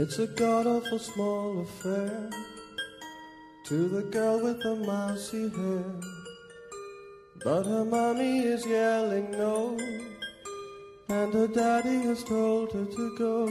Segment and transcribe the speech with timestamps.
[0.00, 2.30] It's a god awful small affair
[3.64, 5.92] to the girl with the mousy hair.
[7.42, 9.76] But her mommy is yelling no,
[11.08, 13.48] and her daddy has told her to go.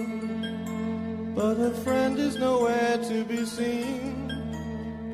[1.36, 4.32] But her friend is nowhere to be seen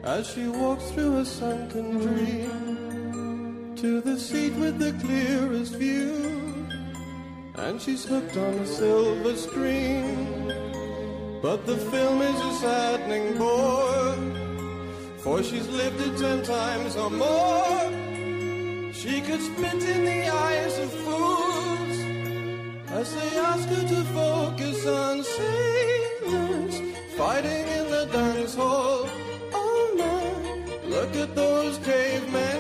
[0.03, 6.13] as she walks through her sunken dream to the seat with the clearest view.
[7.55, 10.42] And she's hooked on a silver screen.
[11.43, 14.15] But the film is a saddening bore,
[15.17, 17.91] for she's lived it ten times or more.
[18.93, 21.97] She could spit in the eyes of fools
[22.99, 26.75] as they ask her to focus on sailors
[27.17, 29.09] fighting in the dance hall.
[29.51, 32.52] Oh man, look at those cavemen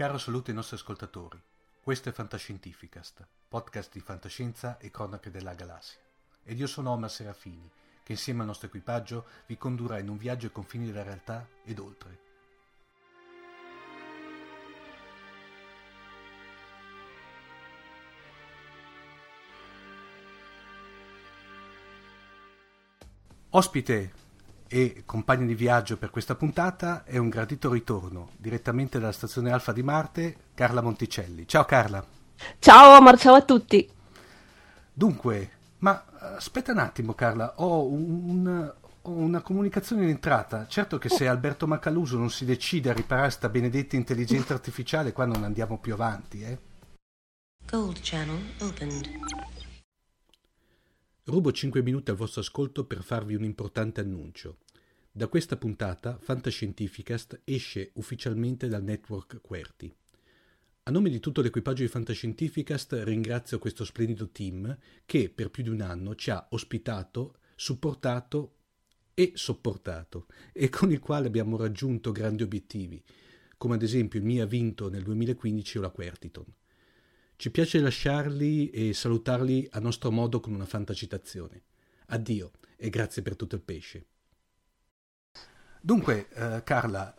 [0.00, 1.38] caro saluto ai nostri ascoltatori.
[1.82, 6.00] Questo è Fantascientificast, podcast di fantascienza e cronache della galassia.
[6.42, 7.70] Ed io sono Omar Serafini,
[8.02, 11.78] che insieme al nostro equipaggio vi condurrà in un viaggio ai confini della realtà ed
[11.78, 12.18] oltre.
[23.50, 24.19] Ospite
[24.72, 29.72] e compagno di viaggio per questa puntata è un gradito ritorno direttamente dalla stazione Alfa
[29.72, 31.48] di Marte, Carla Monticelli.
[31.48, 32.06] Ciao Carla.
[32.60, 33.90] Ciao Omar, ciao a tutti.
[34.92, 36.04] Dunque, ma
[36.36, 40.68] aspetta un attimo Carla, ho, un, ho una comunicazione in entrata.
[40.68, 45.24] Certo che se Alberto Macaluso non si decide a riparare sta benedetta intelligenza artificiale qua
[45.24, 46.58] non andiamo più avanti, eh?
[47.66, 49.08] Gold channel opened.
[51.24, 54.58] Rubo 5 minuti al vostro ascolto per farvi un importante annuncio.
[55.12, 59.92] Da questa puntata Fantascientificast esce ufficialmente dal network QWERTY.
[60.84, 65.68] A nome di tutto l'equipaggio di Fantascientificast ringrazio questo splendido team che per più di
[65.68, 68.54] un anno ci ha ospitato, supportato
[69.12, 73.02] e sopportato e con il quale abbiamo raggiunto grandi obiettivi,
[73.56, 76.46] come ad esempio il mio ha vinto nel 2015 o la Quertiton.
[77.34, 81.64] Ci piace lasciarli e salutarli a nostro modo con una fantacitazione.
[82.06, 84.06] Addio e grazie per tutto il pesce.
[85.82, 87.14] Dunque, eh, Carla,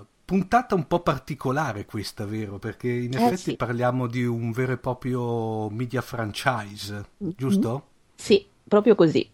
[0.00, 2.58] eh, puntata un po' particolare questa, vero?
[2.58, 3.56] Perché in Eh, effetti sì.
[3.56, 7.04] parliamo di un vero e proprio media franchise,
[7.34, 7.88] giusto?
[8.16, 9.30] Sì, proprio così.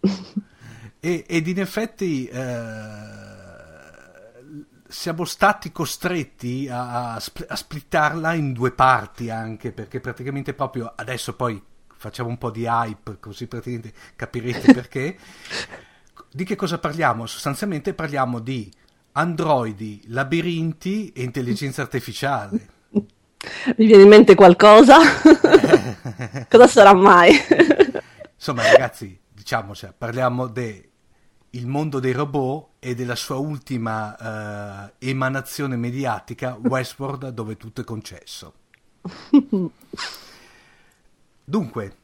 [0.99, 2.41] E, ed in effetti eh,
[4.87, 10.91] siamo stati costretti a, a, spl- a splittarla in due parti anche, perché praticamente proprio
[10.95, 11.61] adesso poi
[11.95, 15.17] facciamo un po' di hype, così praticamente capirete perché.
[16.35, 17.27] Di che cosa parliamo?
[17.27, 18.67] Sostanzialmente parliamo di
[19.11, 22.69] androidi, labirinti e intelligenza artificiale.
[23.77, 24.97] Mi viene in mente qualcosa?
[26.49, 27.33] Cosa sarà mai?
[28.33, 30.87] Insomma, ragazzi, diciamoci, parliamo del
[31.65, 38.53] mondo dei robot e della sua ultima eh, emanazione mediatica, Westworld, dove tutto è concesso.
[41.45, 41.97] Dunque,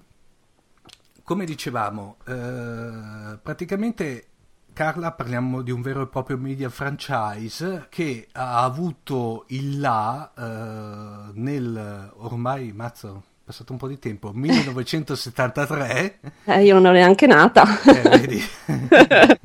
[1.29, 4.29] come dicevamo, eh, praticamente
[4.73, 11.31] Carla parliamo di un vero e proprio media franchise che ha avuto il là eh,
[11.35, 16.19] nel ormai, mazzo, passato un po' di tempo, 1973.
[16.49, 17.63] Eh, io non ero neanche nata.
[17.83, 18.41] Eh, vedi?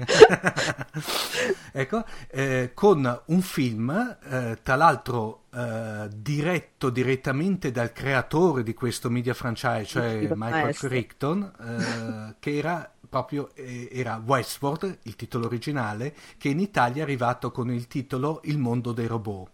[1.73, 9.11] ecco, eh, con un film, eh, tra l'altro eh, diretto direttamente dal creatore di questo
[9.11, 10.75] media franchise, cioè Michael.
[10.75, 17.05] Crichton, eh, che era proprio eh, era Westworld, il titolo originale, che in Italia è
[17.05, 19.51] arrivato con il titolo Il mondo dei robot.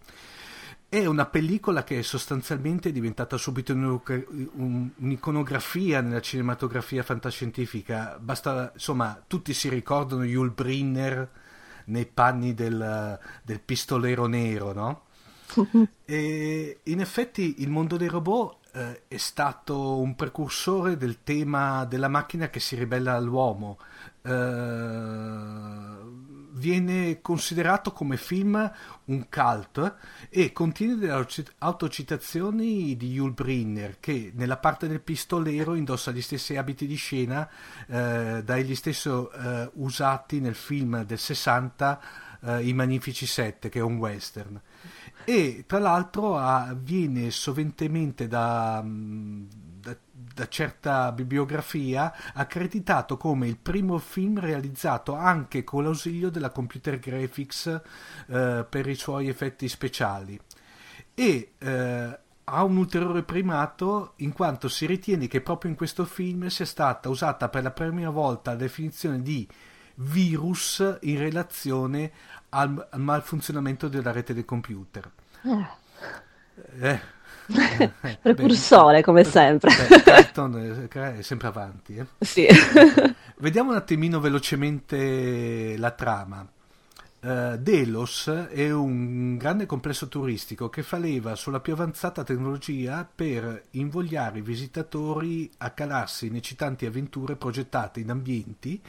[0.90, 8.19] È una pellicola che sostanzialmente è diventata subito un'iconografia nella cinematografia fantascientifica.
[8.20, 11.31] Basta, insomma, tutti si ricordano Yul Brynner
[11.84, 15.02] nei panni del, del pistolero nero, no?
[16.04, 22.08] E in effetti il mondo dei robot eh, è stato un precursore del tema della
[22.08, 23.78] macchina che si ribella all'uomo.
[24.22, 24.31] Eh,
[26.61, 28.71] viene considerato come film
[29.07, 29.97] un cult
[30.29, 31.27] e contiene delle
[31.59, 37.49] autocitazioni di Yul Brynner che nella parte del pistolero indossa gli stessi abiti di scena
[37.89, 42.01] eh, dagli stessi eh, usati nel film del 60
[42.43, 44.61] eh, I Magnifici Sette che è un western.
[45.25, 48.85] E tra l'altro ah, viene soventemente da,
[49.81, 56.99] da, da, certa bibliografia accreditato come il primo film realizzato anche con l'ausilio della computer
[56.99, 57.81] graphics
[58.29, 60.38] eh, per i suoi effetti speciali
[61.15, 66.49] e eh, ha un ulteriore primato in quanto si ritiene che proprio in questo film
[66.49, 69.49] sia stata usata per la prima volta la definizione di
[69.94, 72.11] virus in relazione
[72.50, 75.11] al, al malfunzionamento della rete del computer.
[76.81, 77.19] Eh.
[78.23, 79.70] Precursore, come sempre.
[79.88, 81.97] Beh, Carton è sempre avanti.
[81.97, 82.06] Eh?
[82.19, 82.47] Sì.
[83.38, 86.47] Vediamo un attimino velocemente la trama.
[87.23, 93.64] Uh, Delos è un grande complesso turistico che fa leva sulla più avanzata tecnologia per
[93.73, 98.81] invogliare i visitatori a calarsi in eccitanti avventure progettate in ambienti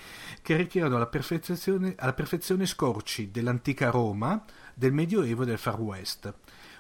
[0.42, 4.42] che richiedono alla perfezione, alla perfezione scorci dell'antica Roma,
[4.74, 6.34] del Medioevo e del Far West.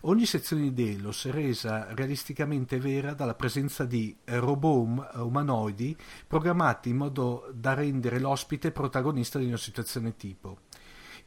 [0.05, 5.95] Ogni sezione di Delos è resa realisticamente vera dalla presenza di robot umanoidi
[6.25, 10.61] programmati in modo da rendere l'ospite protagonista di una situazione tipo.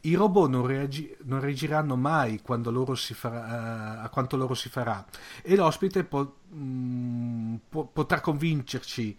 [0.00, 2.40] I robot non, reagi- non reagiranno mai
[3.14, 5.06] farà, uh, a quanto loro si farà
[5.42, 9.16] e l'ospite po- mh, mm, po- potrà convincerci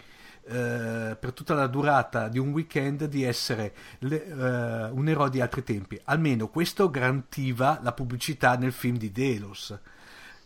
[0.48, 5.42] uh, per tutta la durata di un weekend di essere le, uh, un eroe di
[5.42, 6.00] altri tempi.
[6.06, 9.78] Almeno questo garantiva la pubblicità nel film di Delos.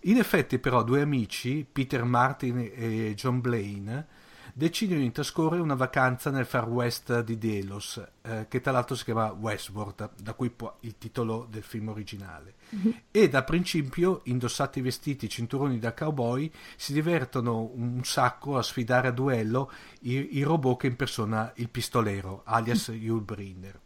[0.04, 4.08] In effetti però due amici, Peter Martin e John Blaine,
[4.60, 9.06] decidono di trascorrere una vacanza nel far west di Delos, eh, che tra l'altro si
[9.06, 12.56] chiama Westworld, da cui il titolo del film originale.
[12.76, 12.92] Mm-hmm.
[13.10, 19.08] E da principio, indossati i vestiti cinturoni da cowboy, si divertono un sacco a sfidare
[19.08, 19.72] a duello
[20.02, 22.90] i, i robot che impersona il pistolero, alias.
[23.00, 23.80] Yul Brynner.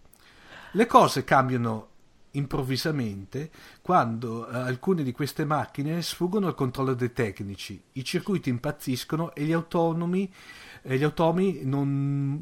[0.72, 1.90] Le cose cambiano
[2.36, 3.52] improvvisamente
[3.82, 9.44] quando eh, alcune di queste macchine sfuggono al controllo dei tecnici, i circuiti impazziscono e
[9.44, 10.32] gli autonomi
[10.82, 11.88] e gli automi non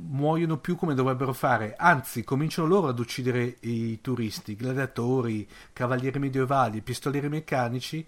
[0.09, 6.81] muoiono più come dovrebbero fare, anzi cominciano loro ad uccidere i turisti, gladiatori, cavalieri medievali,
[6.81, 8.05] pistolieri meccanici,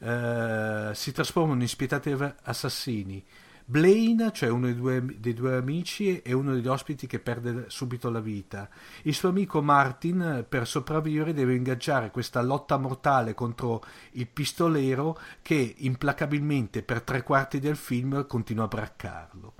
[0.00, 3.24] eh, si trasformano in spietati assassini.
[3.70, 8.10] Blaine, cioè uno dei due, dei due, amici, è uno degli ospiti che perde subito
[8.10, 8.68] la vita.
[9.02, 15.76] Il suo amico Martin, per sopravvivere, deve ingaggiare questa lotta mortale contro il pistolero che
[15.78, 19.54] implacabilmente per tre quarti del film continua a braccarlo.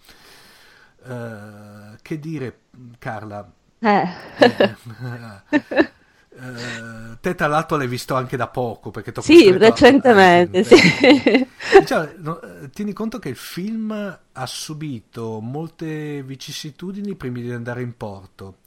[1.04, 2.58] Uh, che dire,
[2.98, 3.48] Carla?
[3.78, 4.08] Eh.
[6.32, 10.76] eh Uh, te tra l'altro l'hai visto anche da poco perché sì recentemente sì.
[11.84, 13.90] Cioè, no, eh, tieni conto che il film
[14.32, 18.58] ha subito molte vicissitudini prima di andare in porto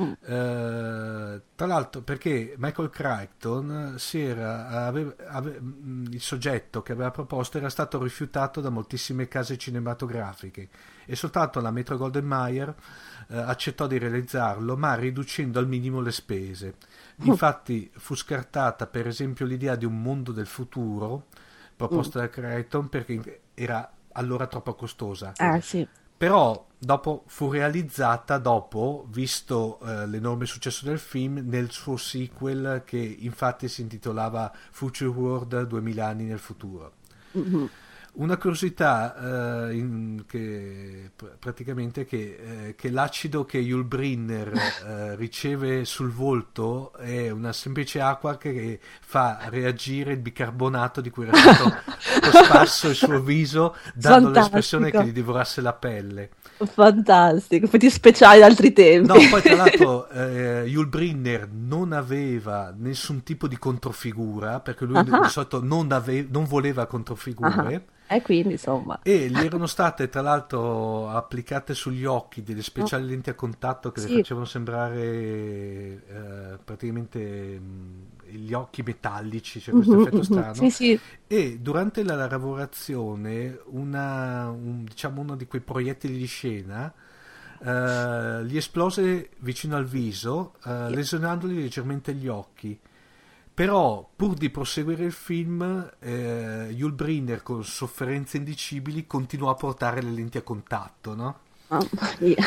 [0.00, 0.04] mm.
[0.04, 7.58] uh, tra l'altro perché Michael Crichton era, aveva, aveva, mm, il soggetto che aveva proposto
[7.58, 10.68] era stato rifiutato da moltissime case cinematografiche
[11.04, 12.74] e soltanto la Metro Golden Mayer
[13.30, 16.74] uh, accettò di realizzarlo ma riducendo al minimo le spese
[17.24, 21.26] Infatti fu scartata per esempio l'idea di un mondo del futuro
[21.76, 22.22] proposta mm.
[22.22, 25.32] da Crichton perché era allora troppo costosa.
[25.36, 25.86] Ah, sì.
[26.16, 32.98] Però dopo fu realizzata dopo, visto eh, l'enorme successo del film, nel suo sequel che
[32.98, 36.92] infatti si intitolava Future World 2000 anni nel futuro.
[37.38, 37.64] Mm-hmm.
[38.20, 44.52] Una curiosità eh, in, che praticamente che, eh, che l'acido che Yul Brynner
[44.86, 51.28] eh, riceve sul volto è una semplice acqua che fa reagire il bicarbonato di cui
[51.28, 51.74] era stato
[52.20, 54.38] cosparso il suo viso, dando Fantastico.
[54.38, 56.28] l'espressione che gli divorasse la pelle.
[56.58, 59.08] Fantastico, effetti speciali d'altri tempi.
[59.08, 64.96] No, poi tra l'altro eh, Yul Brynner non aveva nessun tipo di controfigura, perché lui
[64.96, 65.22] uh-huh.
[65.22, 67.54] di solito non, ave- non voleva controfigure.
[67.54, 68.98] Uh-huh e quindi insomma.
[69.04, 74.00] E gli erano state tra l'altro applicate sugli occhi delle speciali lenti a contatto che
[74.00, 74.08] sì.
[74.08, 80.54] le facevano sembrare eh, praticamente mh, gli occhi metallici, cioè questo mm-hmm, effetto strano.
[80.54, 81.00] Sì, sì.
[81.28, 86.92] E durante la lavorazione, una, un, diciamo uno di quei proiettili di scena.
[87.62, 92.80] Uh, gli esplose vicino al viso, uh, lesionandogli leggermente gli occhi
[93.52, 100.02] però, pur di proseguire il film, eh, Yul Brynner con sofferenze indicibili continuò a portare
[100.02, 101.38] le lenti a contatto, no?
[101.68, 101.86] Oh,
[102.20, 102.42] yeah.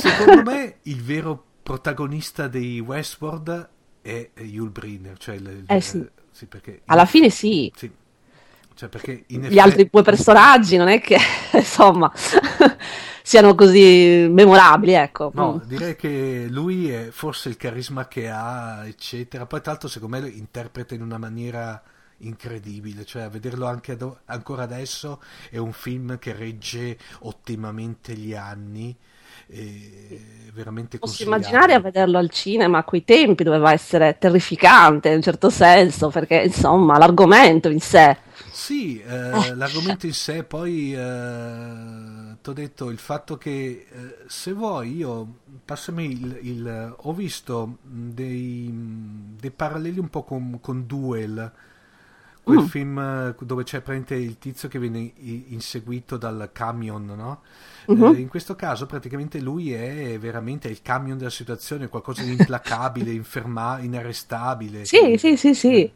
[0.00, 3.68] Secondo me il vero protagonista dei Westworld
[4.02, 6.04] è Yul Brynner, cioè il, Eh sì.
[6.30, 7.90] sì, perché Alla fine sì, sì.
[8.74, 11.16] Cioè, perché gli effetti- altri due personaggi non è che,
[11.52, 12.12] insomma,
[13.26, 15.30] siano così memorabili, ecco.
[15.32, 19.46] No, direi che lui è forse il carisma che ha, eccetera.
[19.46, 21.82] Poi, tra l'altro, secondo me lo interpreta in una maniera
[22.18, 23.06] incredibile.
[23.06, 28.94] Cioè, a vederlo anche ad- ancora adesso è un film che regge ottimamente gli anni.
[29.46, 35.16] E veramente Posso immaginare a vederlo al cinema a quei tempi doveva essere terrificante in
[35.16, 38.18] un certo senso, perché insomma l'argomento in sé.
[38.50, 40.94] Sì, eh, l'argomento in sé, poi
[42.44, 47.78] ti ho detto il fatto che eh, se vuoi io, passami il, il- ho visto
[47.82, 51.52] mh, dei, mh, dei paralleli un po' con, con Duel,
[52.42, 52.66] quel Mm.
[52.68, 57.40] film eh, dove c'è praticamente il tizio che viene inseguito dal camion, no?
[57.88, 58.14] Mhm.
[58.14, 63.10] Eh, in questo caso praticamente lui è veramente il camion della situazione, qualcosa di implacabile,
[63.12, 64.84] inferma- inarrestabile.
[64.84, 65.92] Sì, sì, sì, sì.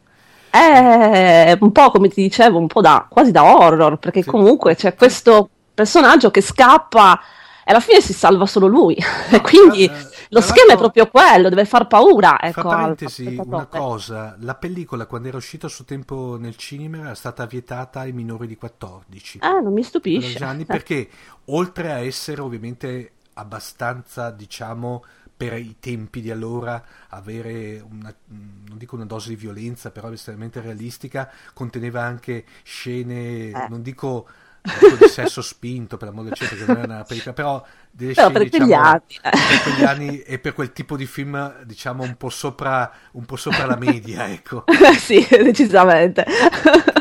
[0.49, 4.25] È un po' come ti dicevo, un po' da quasi da horror, perché Sì.
[4.25, 5.49] comunque c'è questo
[5.83, 7.19] personaggio che scappa
[7.65, 8.95] e alla fine si salva solo lui.
[9.29, 12.37] E quindi eh, lo schema è proprio quello, deve far paura.
[12.43, 13.67] Fra Ecco, al- parentesi, al una spettatore.
[13.67, 18.11] cosa, la pellicola quando era uscita a suo tempo nel cinema era stata vietata ai
[18.11, 20.43] minori di 14 Eh, non mi 14 stupisce.
[20.43, 21.09] anni perché
[21.45, 25.03] oltre a essere ovviamente abbastanza, diciamo,
[25.35, 30.59] per i tempi di allora avere una, non dico una dose di violenza, però estremamente
[30.61, 33.67] realistica, conteneva anche scene, Eh.
[33.69, 34.27] non dico,
[34.61, 37.65] non dico di sesso spinto per l'amore del cielo, perché non era una pellicola, però
[37.91, 41.05] delle Però scene, per quegli diciamo, anni, per quegli anni e per quel tipo di
[41.05, 44.63] film, diciamo, un po' sopra, un po' sopra la media, ecco.
[44.97, 46.25] sì, decisamente.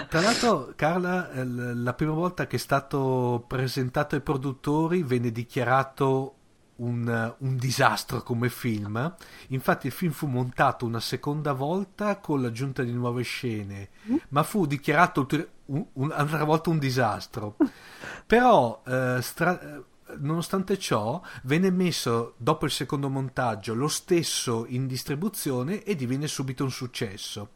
[0.08, 6.34] Tra l'altro, Carla, eh, la prima volta che è stato presentato ai produttori venne dichiarato
[6.76, 9.14] un, un disastro come film.
[9.48, 13.90] Infatti, il film fu montato una seconda volta con l'aggiunta di nuove scene,
[14.30, 15.26] ma fu dichiarato
[15.68, 17.56] un- un- un'altra volta un disastro.
[18.26, 19.82] Però, eh, stra- eh,
[20.18, 26.64] nonostante ciò, venne messo dopo il secondo montaggio lo stesso in distribuzione e divenne subito
[26.64, 27.50] un successo.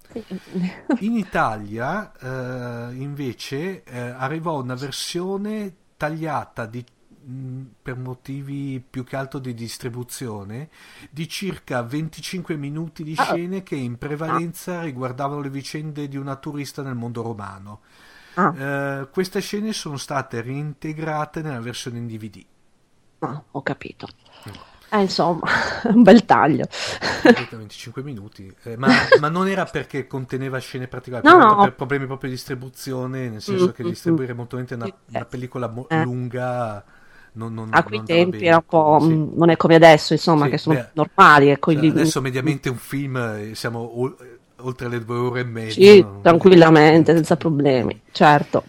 [1.00, 2.12] In Italia
[2.90, 6.84] eh, invece eh, arrivò una versione tagliata di-
[7.24, 10.68] mh, per motivi più che altro di distribuzione
[11.10, 13.24] di circa 25 minuti di Ah.
[13.24, 17.80] scene che in prevalenza riguardavano le vicende di una turista nel mondo romano.
[18.34, 22.44] Ah, Eh, queste scene sono state reintegrate nella versione in DVD.
[23.20, 24.08] no, ho capito.
[24.90, 25.46] Eh, insomma,
[25.84, 26.66] un bel taglio.
[27.22, 28.88] Ripeto, 25 minuti, Eh, ma,
[29.20, 31.62] ma non era perché conteneva scene particolari, No, no.
[31.62, 35.24] per problemi proprio di distribuzione, nel senso Mm, che mm, distribuire molto volentieri una, una
[35.24, 36.02] pellicola mo- Eh.
[36.02, 36.84] lunga
[37.32, 39.14] non, non, A quei tempi era un po', sì.
[39.14, 41.50] mh, non è come adesso, insomma, Sì, che sono beh, normali.
[41.50, 45.94] E Cioè, adesso mediamente un film eh, siamo ol- oltre le due ore e mezza.
[45.94, 46.20] Sì, no?
[46.20, 48.64] tranquillamente, senza problemi, certo.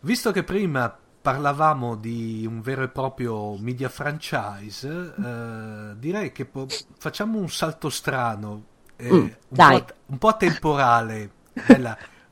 [0.00, 4.88] Visto che prima parlavamo di un vero e proprio media franchise,
[5.20, 8.64] eh, direi che po- facciamo un salto strano,
[8.96, 11.30] eh, Mm, un, po', un po' temporale,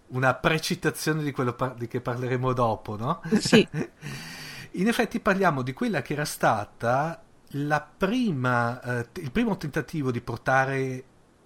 [0.08, 3.20] una precitazione di quello par- di che parleremo dopo, no?
[3.40, 3.68] Sì.
[4.76, 7.22] In effetti parliamo di quella che era stata
[7.56, 11.04] la prima, eh, il primo tentativo di portare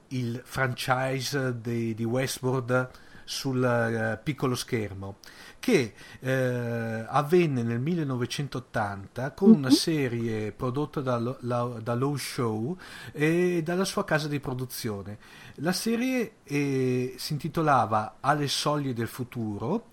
[0.08, 2.88] il franchise di, di Westworld
[3.24, 5.16] sul eh, piccolo schermo,
[5.58, 9.74] che eh, avvenne nel 1980 con una Mhm.
[9.74, 12.78] serie prodotta da, la- da Low Show
[13.12, 15.18] e dalla sua casa di produzione.
[15.56, 19.88] La serie eh, si intitolava Alle soglie del futuro,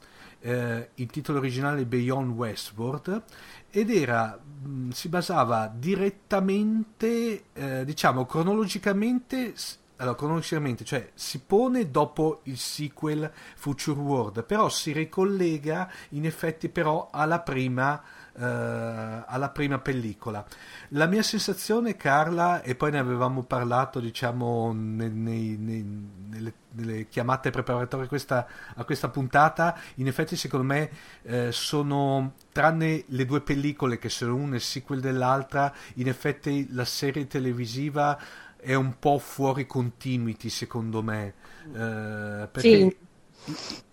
[0.45, 3.23] eh, il titolo originale Beyond Westworld
[3.71, 9.53] ed era mh, si basava direttamente eh, diciamo cronologicamente
[9.97, 16.67] allora, cronologicamente, cioè si pone dopo il sequel Future World, però si ricollega in effetti
[16.67, 18.03] però alla prima,
[18.37, 20.45] eh, alla prima pellicola.
[20.89, 25.85] La mia sensazione, Carla, e poi ne avevamo parlato, diciamo, nei- nei- nei-
[26.29, 30.89] nelle, nelle chiamate preparatorie a questa, a questa puntata, in effetti secondo me
[31.23, 36.85] eh, sono, tranne le due pellicole che sono una il sequel dell'altra, in effetti la
[36.85, 38.19] serie televisiva
[38.57, 41.33] è un po' fuori continuity secondo me,
[41.73, 42.97] eh, perché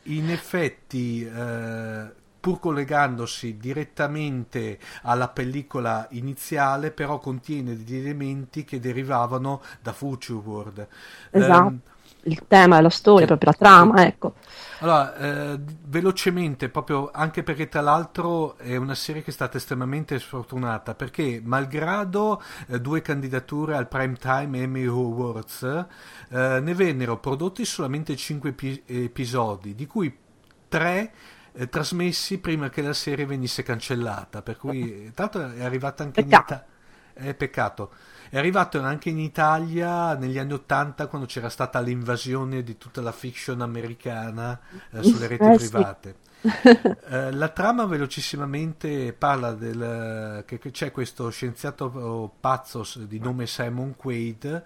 [0.05, 9.63] in effetti eh, pur collegandosi direttamente alla pellicola iniziale, però contiene degli elementi che derivavano
[9.81, 10.89] da Future World.
[11.31, 11.69] Esatto.
[11.69, 11.81] Ehm,
[12.25, 14.35] il tema e la storia, proprio la trama, ecco.
[14.81, 20.19] Allora, eh, velocemente, proprio anche perché tra l'altro è una serie che è stata estremamente
[20.19, 28.17] sfortunata, perché malgrado eh, due candidature al Primetime Emmy Awards, eh, ne vennero prodotti solamente
[28.17, 28.55] 5
[28.87, 30.17] episodi, di cui
[30.69, 31.13] 3
[31.55, 36.21] eh, trasmessi prima che la serie venisse cancellata, per cui tra l'altro è arrivata anche
[36.21, 36.53] in Peccato.
[36.55, 36.67] Italia.
[37.15, 37.93] È peccato.
[38.31, 43.13] È arrivato anche in Italia negli anni Ottanta quando c'era stata l'invasione di tutta la
[43.13, 44.59] fiction americana
[44.91, 45.71] eh, sulle reti Eh, sì.
[45.71, 46.17] private.
[47.09, 54.63] Eh, la trama velocissimamente parla del che c'è questo scienziato pazzo di nome Simon Quaid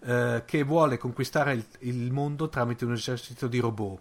[0.00, 4.00] eh, che vuole conquistare il, il mondo tramite un esercito di robot.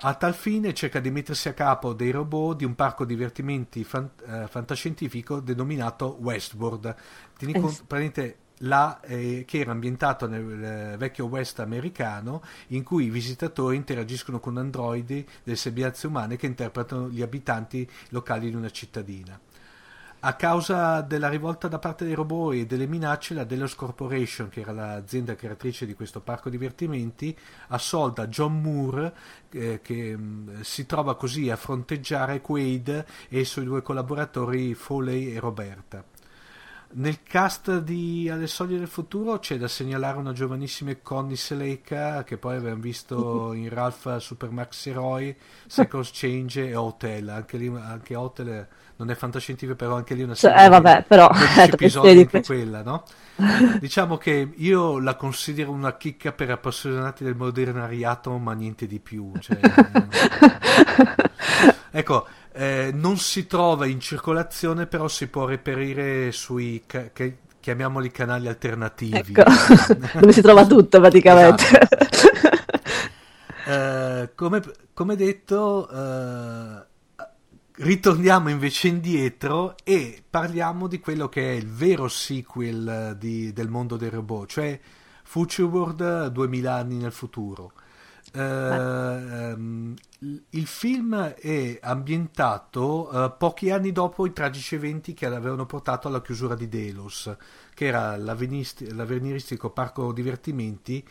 [0.00, 4.10] A tal fine cerca di mettersi a capo dei robot di un parco divertimenti fan-
[4.26, 6.94] eh, fantascientifico denominato Westworld.
[7.38, 12.82] Tieni Eh, conto, praticamente là, eh, che era ambientato nel eh, vecchio West americano, in
[12.82, 18.54] cui i visitatori interagiscono con androidi delle sembianze umane che interpretano gli abitanti locali di
[18.54, 19.40] una cittadina.
[20.26, 24.62] A causa della rivolta da parte dei robot e delle minacce, la Delos Corporation, che
[24.62, 27.36] era l'azienda creatrice di questo parco divertimenti,
[27.68, 29.14] assolda John Moore,
[29.50, 35.32] eh, che mh, si trova così a fronteggiare Quaid e i suoi due collaboratori Foley
[35.32, 36.02] e Roberta.
[36.88, 42.36] Nel cast di Alle soglie del futuro c'è da segnalare una giovanissima Connie Seleka che
[42.36, 47.28] poi abbiamo visto in Ralph Super Max Heroi, Seconds Change e Hotel.
[47.28, 48.66] Anche lì anche Hotel
[48.96, 52.20] non è fantascientifico, però anche lì una Cioè, serie eh, vabbè, però, 12 perché episodi
[52.20, 53.04] anche quella, no?
[53.80, 59.32] Diciamo che io la considero una chicca per appassionati del modernariato, ma niente di più.
[59.38, 59.58] Cioè,
[61.90, 68.10] ecco, eh, non si trova in circolazione, però si può reperire sui, ca- che- chiamiamoli
[68.10, 69.34] canali alternativi.
[69.34, 69.42] Ecco,
[70.20, 71.64] dove si trova tutto praticamente.
[71.64, 72.54] Esatto.
[73.68, 74.62] Eh, come,
[74.94, 76.85] come detto, eh,
[77.76, 83.68] ritorniamo invece indietro e parliamo di quello che è il vero sequel eh, di- del
[83.68, 84.80] mondo dei robot, cioè
[85.24, 87.72] Future World 2000 anni nel futuro.
[88.32, 95.26] Eh, ehm, il- il film è ambientato eh, pochi anni dopo i tragici eventi che
[95.26, 97.34] avevano portato alla chiusura di Delos,
[97.74, 101.06] che era l'avveniristico parco divertimenti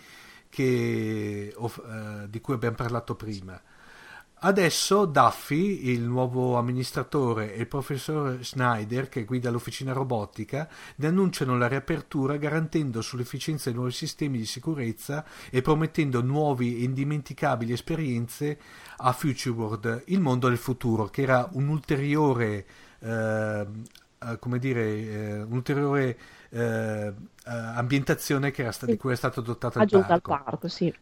[0.49, 3.59] che- eh, di cui abbiamo parlato prima.
[4.37, 10.67] Adesso Duffy, il nuovo amministratore, e il professor Schneider, che guida l'officina robotica,
[10.97, 16.83] ne annunciano la riapertura garantendo sull'efficienza dei nuovi sistemi di sicurezza e promettendo nuovi e
[16.83, 18.59] indimenticabili esperienze
[18.97, 22.65] a Future World, il mondo del futuro, che era un ulteriore,
[22.99, 23.65] eh,
[24.19, 26.17] eh, come dire, eh, un'ulteriore
[26.49, 27.13] eh, eh,
[27.45, 30.31] ambientazione che era sta- di cui è stato adottata il parco.
[30.31, 30.93] parco, sì.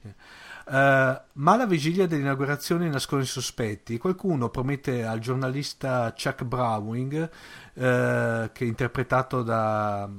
[0.65, 3.97] Eh, ma alla vigilia dell'inaugurazione nascono i sospetti.
[3.97, 7.29] Qualcuno promette al giornalista Chuck Browning,
[7.73, 10.09] eh, che è interpretato da,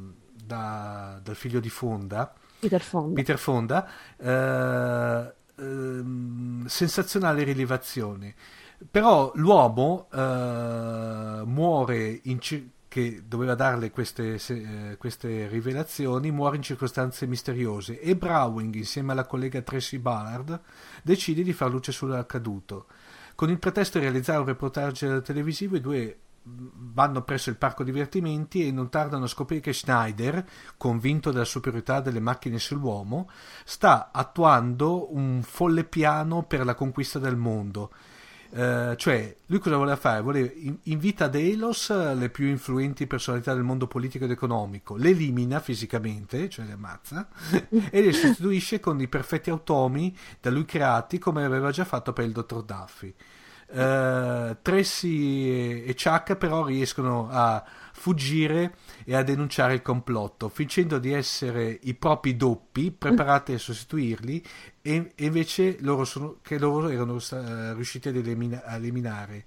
[0.44, 3.14] da- dal figlio di Fonda, Peter Fonda.
[3.14, 8.35] Peter Fonda, eh, ehm, sensazionale rilevazione.
[8.90, 12.38] Però l'uomo eh, muore in
[12.94, 19.26] che doveva darle queste, eh, queste rivelazioni, muore in circostanze misteriose e Browning, insieme alla
[19.26, 20.61] collega Tracy Ballard,
[21.02, 22.87] decide di far luce sull'accaduto.
[23.35, 28.64] Con il pretesto di realizzare un reportage televisivo, i due vanno presso il parco divertimenti
[28.64, 33.28] e non tardano a scoprire che Schneider, convinto della superiorità delle macchine sull'uomo,
[33.64, 37.90] sta attuando un folle piano per la conquista del mondo.
[38.56, 40.22] Eh, cioè, lui cosa voleva fare?
[40.22, 44.94] Voleva, in- invita ad Elos eh, le più influenti personalità del mondo politico ed economico,
[44.94, 47.26] le elimina fisicamente, cioè le ammazza,
[47.90, 52.26] e le sostituisce con i perfetti automi da lui creati come aveva già fatto per
[52.26, 53.12] il dottor Duffy.
[53.66, 60.98] Eh, Tracy e, e Chuck però riescono a fuggire e a denunciare il complotto, fingendo
[60.98, 64.44] di essere i propri doppi preparati a sostituirli
[64.87, 69.44] e, e invece loro sono, che loro erano eh, riusciti ad elimina- eliminare.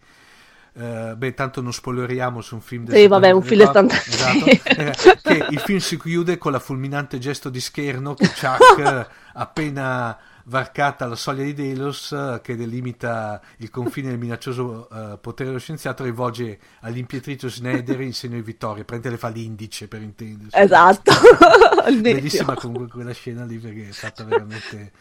[0.73, 4.88] Eh, beh, tanto non spoileriamo su un film del Sì, vabbè, un 74, film del
[4.88, 9.10] esatto, eh, che il film si chiude con la fulminante gesto di scherno che Chuck,
[9.34, 15.62] appena varcata la soglia di Delos, che delimita il confine del minaccioso eh, potere dello
[15.62, 20.58] scienziato, rivolge all'impietrito Schneider in segno di vittoria, prende le fa l'indice per intendersi.
[20.58, 21.12] Esatto.
[22.02, 24.91] Bellissima comunque quella scena lì perché è stata veramente...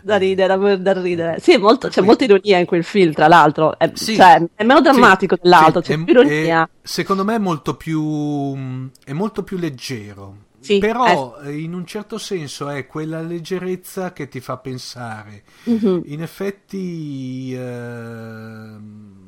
[0.00, 1.40] Da ridere, da, ridere.
[1.40, 3.76] Sì, molto- c'è molta ironia in quel film, tra l'altro.
[3.78, 4.14] È, Sì.
[4.14, 6.62] cioè, è meno drammatico Sì, dell'altro, sì, c'è più ironia.
[6.64, 10.46] è- secondo me è molto più, è molto più leggero.
[10.60, 15.42] Sì, però eh, in un certo senso è quella leggerezza che ti fa pensare.
[15.64, 16.02] Mhm.
[16.06, 19.26] In effetti ehm,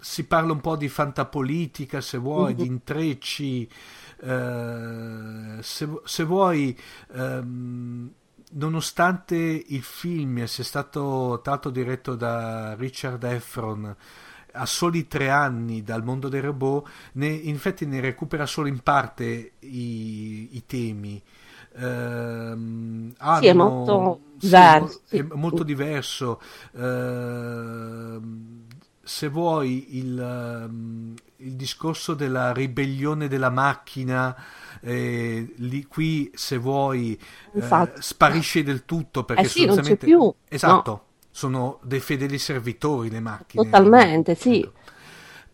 [0.00, 3.68] si parla un po' di fantapolitica, se vuoi, di intrecci,
[4.20, 6.76] eh, se, se vuoi,
[7.14, 8.12] ehm,
[8.52, 13.96] nonostante il film sia stato l'altro diretto da Richard Efron
[14.52, 18.80] a soli tre anni dal mondo dei robot, ne, in effetti ne recupera solo in
[18.80, 21.22] parte i, i temi.
[21.76, 26.40] Ehm, Sì, è molto sì, diverso, è molto diverso.
[26.74, 28.66] Ehm,
[29.08, 34.36] se vuoi il, ehm, il discorso della ribellione della macchina,
[34.80, 37.18] eh, lì, qui se vuoi
[37.54, 42.38] eh, sparisce del tutto perché Eh sì, non c'è sostanzialmente- più, Esatto, sono dei fedeli
[42.38, 43.64] servitori le macchine.
[43.64, 44.60] Totalmente, sì.
[44.60, 44.72] Ecco.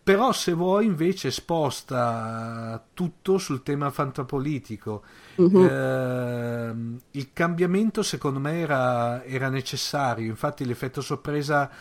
[0.03, 5.01] Però se vuoi invece sposta tutto sul tema fantapolitico.
[5.37, 5.67] Mhm.
[5.67, 11.71] Ehm, il cambiamento secondo me era, era necessario, infatti l'effetto sorpresa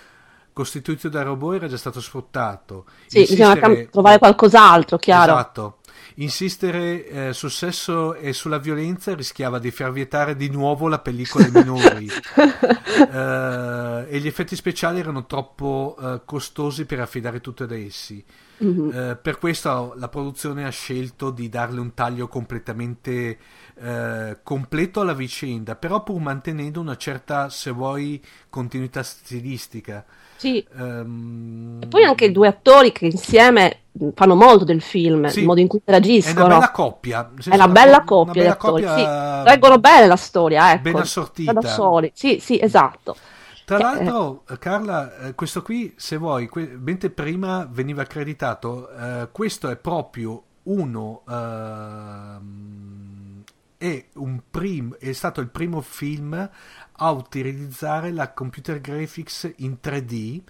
[0.55, 2.87] costituito da robot era già stato sfruttato.
[3.07, 5.33] Sì, bisogna Insistere- cam- trovare qualcos'altro, chiaro.
[5.33, 5.79] Esatto.
[6.17, 11.45] Insistere eh, sul sesso e sulla violenza rischiava di far vietare di nuovo la pellicola
[11.45, 12.09] ai minori.
[12.95, 18.25] Eh, e gli effetti speciali erano troppo eh, costosi per affidare tutto ad essi.
[18.59, 18.91] Mhm.
[18.95, 23.39] Eh, per questo la produzione ha scelto di darle un taglio completamente
[23.77, 30.05] eh, completo alla vicenda, però pur mantenendo una certa, se vuoi, continuità stilistica.
[30.37, 30.65] Sì.
[30.77, 33.81] Ehm, E poi anche i due attori che insieme
[34.15, 35.41] fanno molto del film, Sì.
[35.41, 36.47] il modo in cui È una interagiscono.
[36.49, 37.31] bella coppia.
[37.35, 38.97] senso, È una bella una coppia di bella coppia,
[39.45, 39.49] sì.
[39.51, 40.83] Reggono bene la storia, ecco.
[40.83, 41.53] ben assortita.
[41.53, 42.11] Da soli.
[42.15, 43.17] Sì, sì, esatto.
[43.65, 49.71] Tra Eh, l'altro, Carla, eh, questo qui, se vuoi, mentre prima veniva accreditato, eh, questo
[49.71, 51.23] è proprio uno.
[51.29, 53.43] ehm,
[53.79, 56.49] è, un prim- è stato il primo film
[56.97, 60.43] a utilizzare la computer graphics in 3D.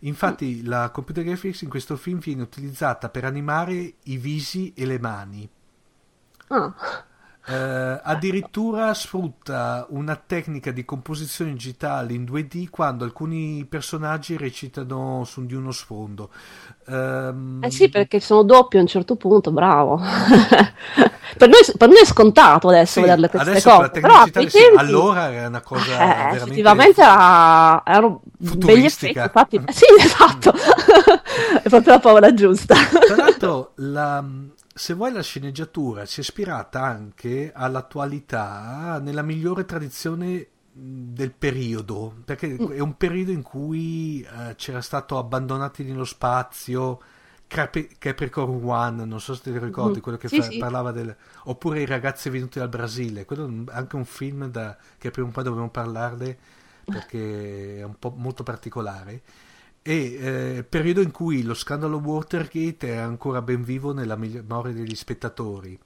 [0.00, 4.98] Infatti, la computer graphics in questo film viene utilizzata per animare i visi e le
[4.98, 5.48] mani.
[6.48, 6.74] ah,
[7.44, 15.44] Eh, addirittura sfrutta una tecnica di composizione digitale in 2D quando alcuni personaggi recitano su
[15.44, 16.30] di uno sfondo.
[16.86, 19.98] Ehm, Eh sì, perché sono doppio a un certo punto, bravo.
[21.36, 24.48] per, noi, per noi è scontato adesso sì, vederle queste adesso cose, la però quei
[24.48, 29.24] sì, tempi allora era una cosa eh, veramente effettivamente era- erano begli Futuristica.
[29.24, 29.56] effetti.
[29.56, 30.52] Infatti, sì, esatto,
[31.62, 32.74] è proprio la parola giusta.
[33.04, 34.24] Tra l'altro, la-
[34.74, 42.48] se vuoi, la sceneggiatura si è ispirata anche all'attualità nella migliore tradizione del periodo, perché
[42.58, 42.70] Mm.
[42.72, 47.00] è un periodo in cui eh, c'era stato abbandonati nello spazio.
[47.46, 50.00] Capri- Capricorn One, non so se ti ricordi, Mhm.
[50.00, 50.56] quello che Sì, fa- sì.
[50.56, 51.14] parlava del.
[51.44, 55.30] oppure i ragazzi venuti dal Brasile, quello è anche un film da- che prima o
[55.32, 56.38] poi dovremmo parlarne
[56.86, 59.20] perché è un po' molto particolare.
[59.84, 64.72] E eh, il periodo in cui lo scandalo Watergate è ancora ben vivo nella memoria
[64.72, 65.78] degli spettatori.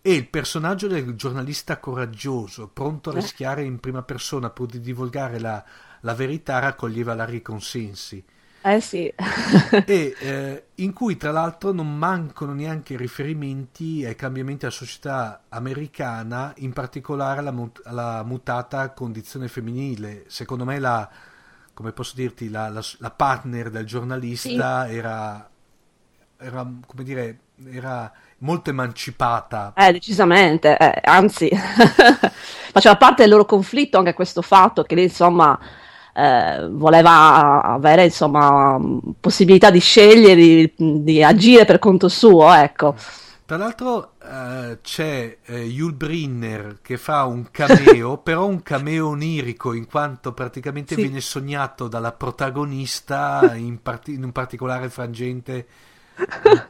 [0.00, 3.16] E il personaggio del giornalista coraggioso, pronto a Eh.
[3.16, 5.64] rischiare in prima persona pur di divulgare la,
[6.00, 8.24] la verità, raccoglieva larghi consensi.
[8.62, 9.12] Eh sì.
[9.84, 16.52] e eh, in cui tra l'altro non mancano neanche riferimenti ai cambiamenti della società americana,
[16.58, 20.24] in particolare alla, mut- alla mutata condizione femminile.
[20.28, 21.08] Secondo me la,
[21.74, 25.48] come posso dirti, la, la- la partner del giornalista era,
[26.38, 27.38] era, come dire,
[27.70, 29.74] era molto emancipata.
[29.76, 31.50] Eh, decisamente, eh, anzi,
[32.72, 35.58] faceva parte del loro conflitto anche questo fatto che lei, insomma,
[36.14, 38.78] eh, voleva avere, insomma,
[39.18, 42.94] possibilità di scegliere, di, di agire per conto suo, ecco.
[43.46, 49.74] Tra l'altro eh, c'è eh, Yul Brynner che fa un cameo, però un cameo onirico
[49.74, 50.96] in quanto praticamente Sì.
[50.96, 55.66] viene sognato dalla protagonista in, parti- in un particolare frangente,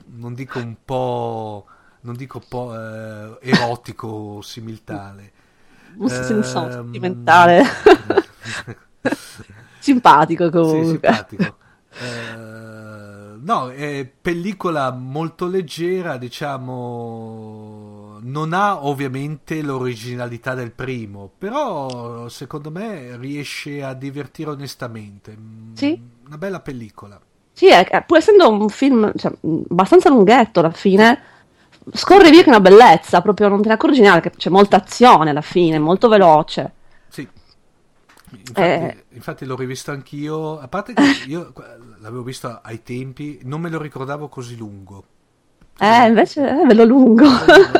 [0.06, 1.66] non- dico un po',
[2.00, 5.32] non dico po' eh, erotico o similtale.
[5.96, 7.62] Un senso Ehm, sentimentale.
[9.78, 10.84] Simpatico Sì, comunque.
[10.84, 11.58] simpatico.
[13.44, 23.18] No, è pellicola molto leggera, diciamo, non ha ovviamente l'originalità del primo, però secondo me
[23.18, 25.37] riesce a divertire onestamente.
[25.38, 26.00] Mm, Sì.
[26.26, 27.20] Una bella pellicola.
[27.52, 31.20] Sì, è- pur essendo un film cioè, abbastanza lunghetto alla fine,
[31.92, 35.28] scorre via che è una bellezza, proprio non te ne accorgi neanche, c'è molta azione
[35.30, 36.72] alla fine, molto veloce.
[38.38, 39.05] Infatti, Eh.
[39.11, 41.53] infatti l'ho rivisto anch'io, a parte che io
[42.01, 45.05] l'avevo visto ai tempi, non me lo ricordavo così lungo.
[45.79, 47.25] Eh, invece è bello lungo.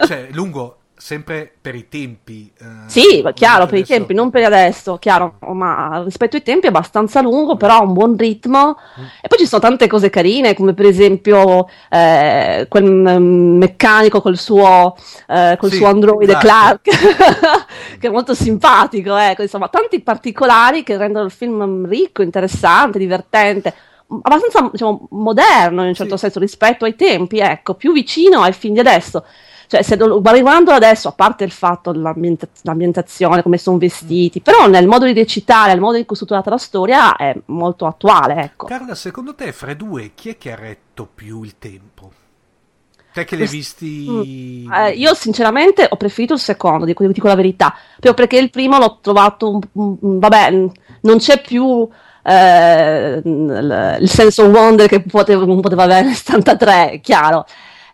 [0.07, 2.51] cioè, lungo sempre per i tempi.
[2.59, 3.93] Eh, sì, chiaro, per adesso...
[3.93, 7.83] i tempi, non per adesso, chiaro, ma rispetto ai tempi è abbastanza lungo, però ha
[7.83, 8.77] un buon ritmo.
[9.01, 9.05] Mm.
[9.21, 14.97] E poi ci sono tante cose carine, come per esempio eh, quel meccanico col suo,
[15.27, 16.47] eh, col sì, suo androide esatto.
[16.47, 16.89] Clark,
[17.99, 23.75] che è molto simpatico, ecco, insomma, tanti particolari che rendono il film ricco, interessante, divertente
[24.07, 26.23] abbastanza diciamo, moderno in un certo sì.
[26.23, 29.25] senso rispetto ai tempi, ecco, più vicino ai film di adesso.
[29.67, 34.87] Cioè, se lo, guardando adesso, a parte il fatto dell'ambientazione, come sono vestiti, però nel
[34.87, 38.67] modo di recitare, nel modo in cui è strutturata la storia è molto attuale, ecco.
[38.67, 42.13] Carla, secondo te fra i due chi è che ha retto più il tempo?
[43.13, 44.07] Te che li hai visti?
[44.11, 44.73] Mm.
[44.73, 48.79] Eh, io sinceramente ho preferito il secondo, dico, dico la verità, proprio perché il primo
[48.79, 49.61] l'ho trovato, un,
[50.01, 50.51] un, vabbè,
[51.03, 51.89] non c'è più
[52.25, 57.47] eh, il sense of wonder che poteva, poteva avere nel 73, chiaro.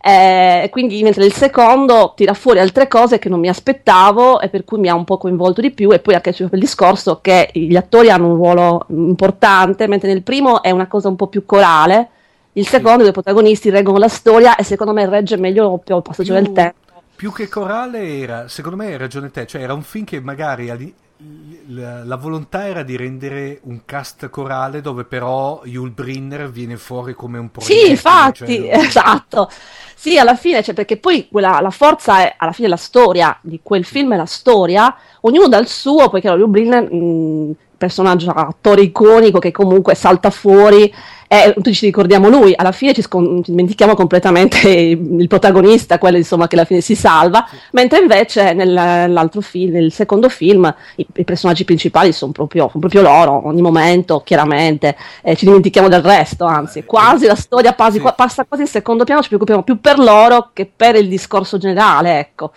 [0.03, 4.65] Eh, quindi mentre il secondo tira fuori altre cose che non mi aspettavo e per
[4.65, 7.77] cui mi ha un po' coinvolto di più e poi anche il discorso che gli
[7.77, 12.09] attori hanno un ruolo importante mentre nel primo è una cosa un po' più corale
[12.55, 13.11] il secondo sì.
[13.11, 16.79] i protagonisti reggono la storia e secondo me regge meglio il passaggio più, del tempo
[17.15, 20.71] più che corale era secondo me hai ragione te cioè era un film che magari
[21.67, 27.15] la, la, volontà era di rendere un cast corale dove però Yul Brinner viene fuori
[27.15, 27.79] come un progetto.
[27.79, 28.79] Sì, infatti, cioè...
[28.79, 29.51] esatto.
[29.95, 33.61] Sì, alla fine, cioè, perché poi quella, la forza è alla fine la storia di
[33.63, 39.39] quel film è la storia, ognuno dal suo, poiché Yul Brinner, mh, personaggio, attore iconico
[39.39, 40.93] che comunque salta fuori
[41.33, 46.17] e tutti ci ricordiamo lui, alla fine ci, scon- ci dimentichiamo completamente il protagonista, quello
[46.17, 47.57] insomma che alla fine si salva, sì.
[47.71, 53.03] mentre invece nell'altro film, nel secondo film, i, i personaggi principali sono proprio, sono proprio,
[53.03, 57.93] loro, ogni momento, chiaramente, eh, ci dimentichiamo del resto, anzi, eh, quasi la storia passa,
[57.93, 58.13] sì.
[58.17, 62.19] passa quasi in secondo piano, ci preoccupiamo più per loro che per il discorso generale,
[62.19, 62.51] ecco.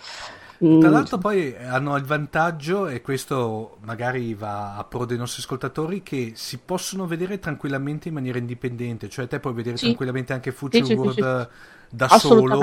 [0.64, 0.92] Tra mm.
[0.92, 6.32] l'altro poi hanno il vantaggio, e questo magari va a pro dei nostri ascoltatori, che
[6.36, 9.84] si possono vedere tranquillamente in maniera indipendente, cioè te puoi vedere sì.
[9.84, 11.56] tranquillamente anche Future sì, World sì,
[11.90, 12.62] da solo,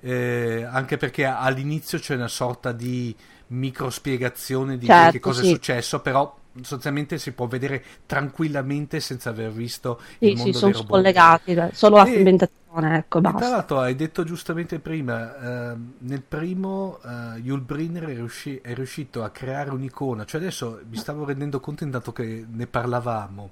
[0.00, 3.14] eh, anche perché all'inizio c'è una sorta di
[3.48, 9.30] micro spiegazione di certo, che cosa è successo, però sostanzialmente si può vedere tranquillamente senza
[9.30, 10.90] aver visto sì, il mondo sì, sono robot.
[10.90, 13.38] collegati, solo la ambientazione, ecco, basta.
[13.38, 18.74] Tra l'altro hai detto giustamente prima, eh, nel primo eh, Yul Brynner è, riusci- è,
[18.74, 23.50] riuscito a creare un'icona, cioè adesso mi stavo rendendo conto intanto che ne parlavamo.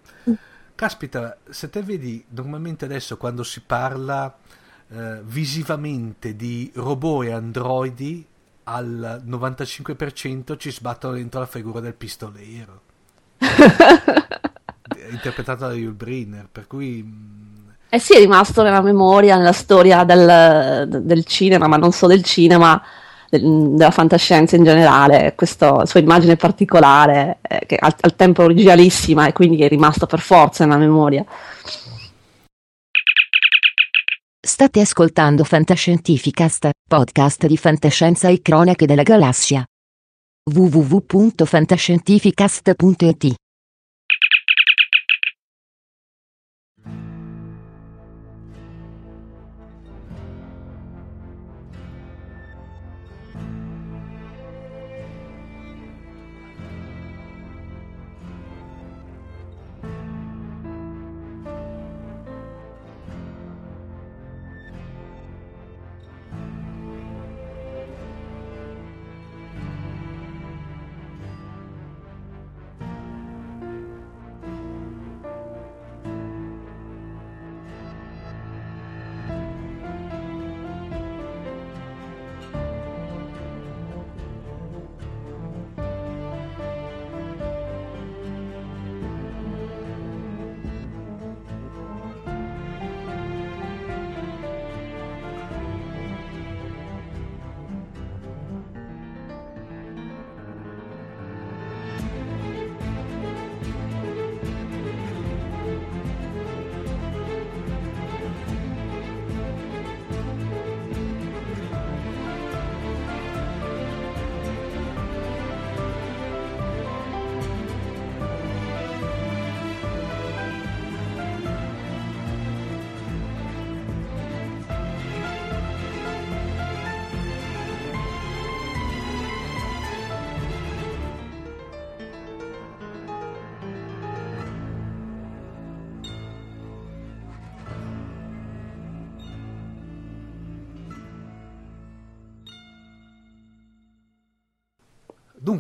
[0.75, 4.35] Caspita, se te vedi normalmente adesso quando si parla
[4.89, 8.27] eh, visivamente di robot e androidi,
[8.65, 12.91] al 95% ci sbattono dentro la figura del pistolero.
[15.23, 17.01] interpretato da Yul Brynner, per cui...
[17.03, 22.15] Mm, eh sì, è rimasto nella memoria, nella storia del, del cinema, ma non solo
[22.15, 22.83] del cinema,
[23.29, 29.27] del, della fantascienza in generale, questa sua immagine particolare, eh, che al, al tempo originalissima
[29.27, 31.23] e quindi è rimasta per forza nella memoria.
[34.45, 39.65] State ascoltando Fantascientificast, podcast di fantascienza e cronache della galassia.
[40.51, 43.35] www.fantascientificast.it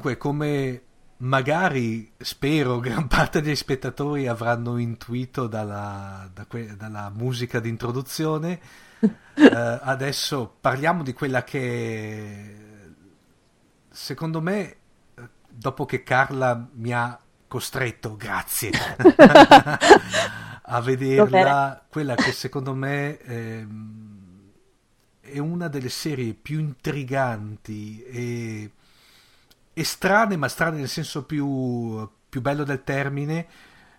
[0.02, 0.82] dunque, come
[1.18, 8.60] magari, spero, gran parte dei spettatori avranno intuito dalla, da que- dalla musica di introduzione,
[9.00, 12.56] eh, adesso parliamo di quella che,
[13.88, 14.76] secondo me,
[15.48, 18.70] dopo che Carla mi ha costretto, grazie,
[20.64, 24.20] a vederla, quella che secondo me ehm,
[25.20, 28.70] è una delle serie più intriganti e,
[29.74, 33.46] e strane, ma strane nel senso più, più, bello del termine,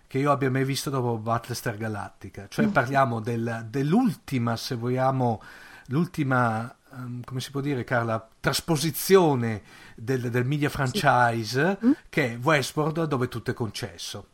[0.06, 2.46] che io abbia mai visto dopo Battlestar Galactica.
[2.48, 2.70] Cioè mm.
[2.70, 5.42] parliamo del, dell'ultima, se vogliamo,
[5.86, 9.62] l'ultima um, come si può dire Carla, trasposizione
[9.94, 11.86] del, del media franchise sì.
[11.86, 11.92] mm.
[12.08, 14.26] che è Westworld dove tutto è concesso.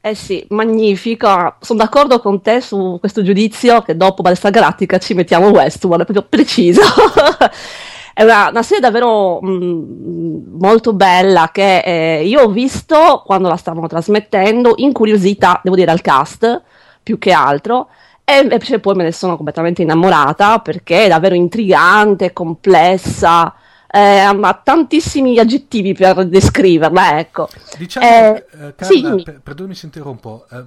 [0.00, 1.56] Eh sì, magnifico.
[1.60, 6.04] Sono d'accordo con te su questo giudizio che dopo Balestra Galattica ci mettiamo Westworld, è
[6.04, 6.82] proprio preciso.
[8.18, 13.46] è una, una, serie davvero mh, mm, molto bella che eh, io ho visto quando
[13.46, 16.60] la stavano trasmettendo, in curiosità, devo dire, al cast,
[17.00, 17.90] più che altro.
[18.24, 23.54] E invece poi me ne sono completamente innamorata perché è davvero intrigante, complessa,
[23.88, 27.48] eh, ha tantissimi aggettivi per descriverla, ecco.
[27.78, 30.64] Diciamo, eh, eh, Carla, sì, per, perdonami se interrompo, eh,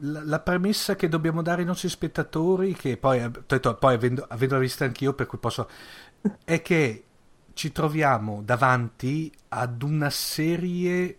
[0.00, 4.24] la, la, premessa che dobbiamo dare ai nostri spettatori, che poi, eh, detto, poi avendo,
[4.28, 5.68] avendo vista anch'io, per cui posso,
[6.44, 7.04] è che
[7.54, 11.18] ci troviamo davanti ad una serie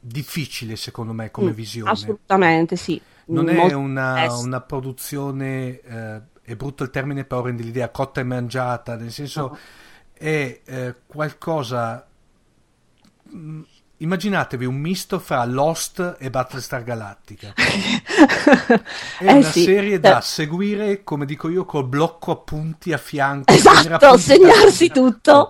[0.00, 1.90] difficile, secondo me, come mm, visione.
[1.90, 3.00] Assolutamente, sì.
[3.26, 8.24] Non è una, una produzione, eh, è brutto il termine però rende l'idea cotta e
[8.24, 9.40] mangiata, nel senso...
[9.40, 9.58] No
[10.20, 12.06] è eh, qualcosa
[13.34, 13.62] mm,
[14.02, 17.52] immaginatevi un misto fra Lost e Battlestar Galactica.
[19.18, 19.62] È eh una sì.
[19.62, 20.22] serie da eh.
[20.22, 23.52] seguire, come dico io, col blocco appunti a fianco.
[23.52, 25.48] Esatto, segnarsi tutto.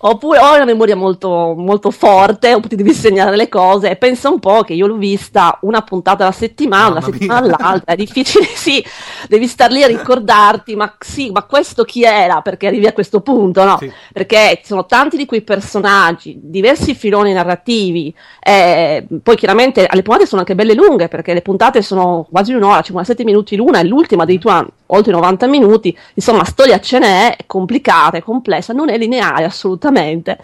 [0.00, 3.90] Oppure ho una memoria molto, molto forte, oppure devi segnare le cose.
[3.90, 7.94] E pensa un po' che io l'ho vista una puntata alla settimana, una settimana all'altra.
[7.94, 8.84] È difficile, sì.
[9.26, 12.42] Devi star lì a ricordarti, ma sì, ma questo chi era?
[12.42, 13.76] Perché arrivi a questo punto, no?
[13.78, 13.90] Sì.
[14.12, 18.14] Perché sono tanti di quei personaggi, diversi filoni narrativi narrativi.
[18.40, 22.82] Eh, poi chiaramente le puntate sono anche belle lunghe perché le puntate sono quasi un'ora,
[22.82, 25.96] 57 minuti l'una e l'ultima addirittura oltre 90 minuti.
[26.14, 30.38] Insomma, storia ce n'è, è complicata, è complessa, non è lineare assolutamente.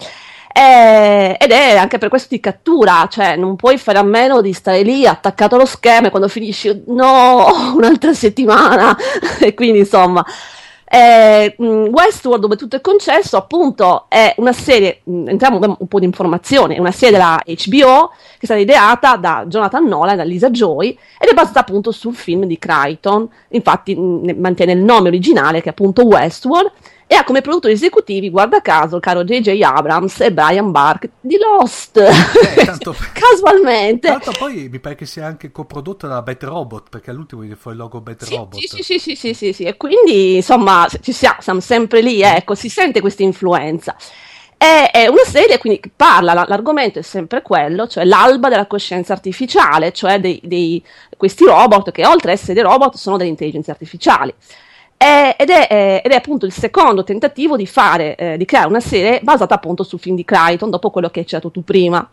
[0.56, 4.52] Eh, ed è anche per questo ti cattura, cioè non puoi fare a meno di
[4.52, 8.96] stare lì attaccato allo schermo e quando finisci, no, un'altra settimana.
[9.40, 10.24] e quindi insomma,
[10.84, 15.98] eh, mm, Westworld, dove tutto è concesso, appunto, è una serie, mm, entriamo un po'
[15.98, 20.16] di informazioni, è una serie della HBO che è stata ideata da Jonathan Nolan e
[20.16, 24.82] da Lisa Joy ed è basata appunto sul film di Crichton, infatti mh, mantiene il
[24.82, 26.70] nome originale che è appunto Westworld
[27.06, 29.60] e ha come produttori esecutivi, guarda caso, il caro J.J.
[29.62, 31.98] Abrams e Brian Bark di Lost.
[31.98, 34.08] Eh, tanto, Casualmente.
[34.08, 37.70] Tanto poi mi pare che sia anche coprodotta da Bat Robot, perché all'ultimo gli fa
[37.70, 38.58] il logo Bat sì, Robot.
[38.58, 42.54] Sì, sì, sì, sì, sì, sì, e quindi insomma ci siamo, siamo sempre lì, ecco,
[42.54, 43.94] si sente questa influenza.
[44.56, 49.12] È, è, una serie quindi che parla, l'argomento è sempre quello, cioè l'alba della coscienza
[49.12, 50.82] artificiale, cioè dei, dei,
[51.18, 54.32] questi robot che oltre ad essere dei robot sono delle intelligenze artificiali.
[54.96, 59.20] Ed, è, ed, è, appunto il secondo tentativo di, fare, eh, di creare una serie
[59.22, 62.08] basata appunto sul film di Crichton, dopo quello che hai citato tu prima.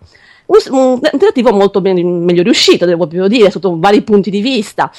[0.48, 4.92] Un, un, tentativo molto ben, meglio riuscito, devo dire, sotto vari punti di vista.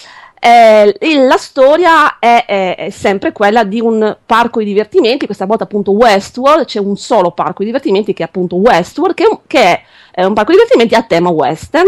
[0.45, 5.65] Eh, la storia è, è, è, sempre quella di un parco di divertimenti, questa volta
[5.65, 10.25] appunto Westworld, c'è un solo parco di divertimenti che è appunto Westworld, che, che è
[10.25, 11.87] un parco di divertimenti a tema western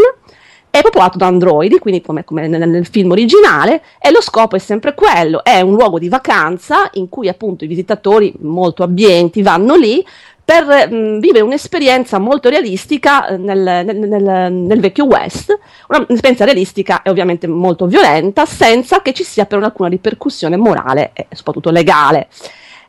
[0.75, 4.59] è popolato da androidi, quindi come, come nel, nel, film originale, e lo scopo è
[4.59, 9.77] sempre quello, è un luogo di vacanza in cui appunto i visitatori molto abbienti vanno
[9.77, 10.05] lì
[10.45, 15.57] per mh, vivere un'esperienza molto realistica eh, nel, nel, nel, vecchio West,
[15.87, 21.29] un'esperienza realistica e ovviamente molto violenta, senza che ci sia però alcuna ripercussione morale e
[21.31, 22.27] soprattutto legale.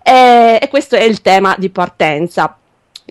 [0.01, 2.57] E, e questo è il tema di partenza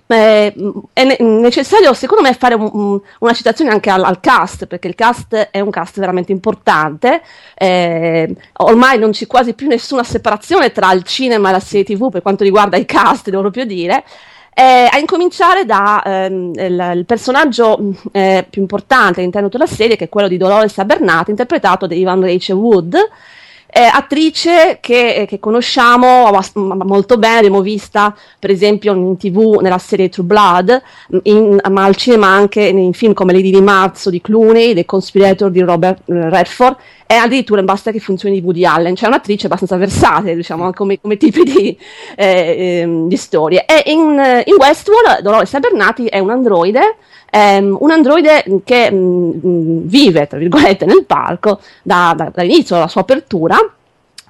[0.07, 0.55] eh,
[0.93, 4.95] è ne- necessario secondo me fare un, una citazione anche al, al, cast perché il
[4.95, 7.23] cast è un cast veramente importante.
[7.55, 12.11] Eh, ormai non c'è quasi più nessuna separazione tra il cinema e la serie tv
[12.11, 14.05] per quanto riguarda i cast devo proprio dire.
[14.57, 17.77] Eh, a incominciare dal ehm, personaggio
[18.13, 22.21] eh, più importante all'interno della serie che è quello di Dolores Abernathy interpretato da Ivan
[22.21, 22.97] Rachel Wood
[23.77, 30.09] eh, attrice che, che conosciamo molto bene, l'abbiamo vista per esempio in tv nella serie
[30.09, 30.83] True Blood,
[31.25, 35.51] in, ma al cinema anche in film come Lady di Marzo di Clooney, The Conspirator
[35.51, 36.77] di Robert eh, Redford
[37.07, 41.01] e addirittura in Basta che funzioni di Woody Allen, cioè un'attrice abbastanza versatile diciamo come,
[41.01, 41.79] come tipi di,
[42.17, 43.67] eh, ehm, di, storie.
[43.67, 46.97] E in, in Westworld Dolores Bernati è un androide
[47.37, 53.01] Um, un androide che um, vive, tra virgolette, nel parco da, da, dall'inizio della sua
[53.01, 53.59] apertura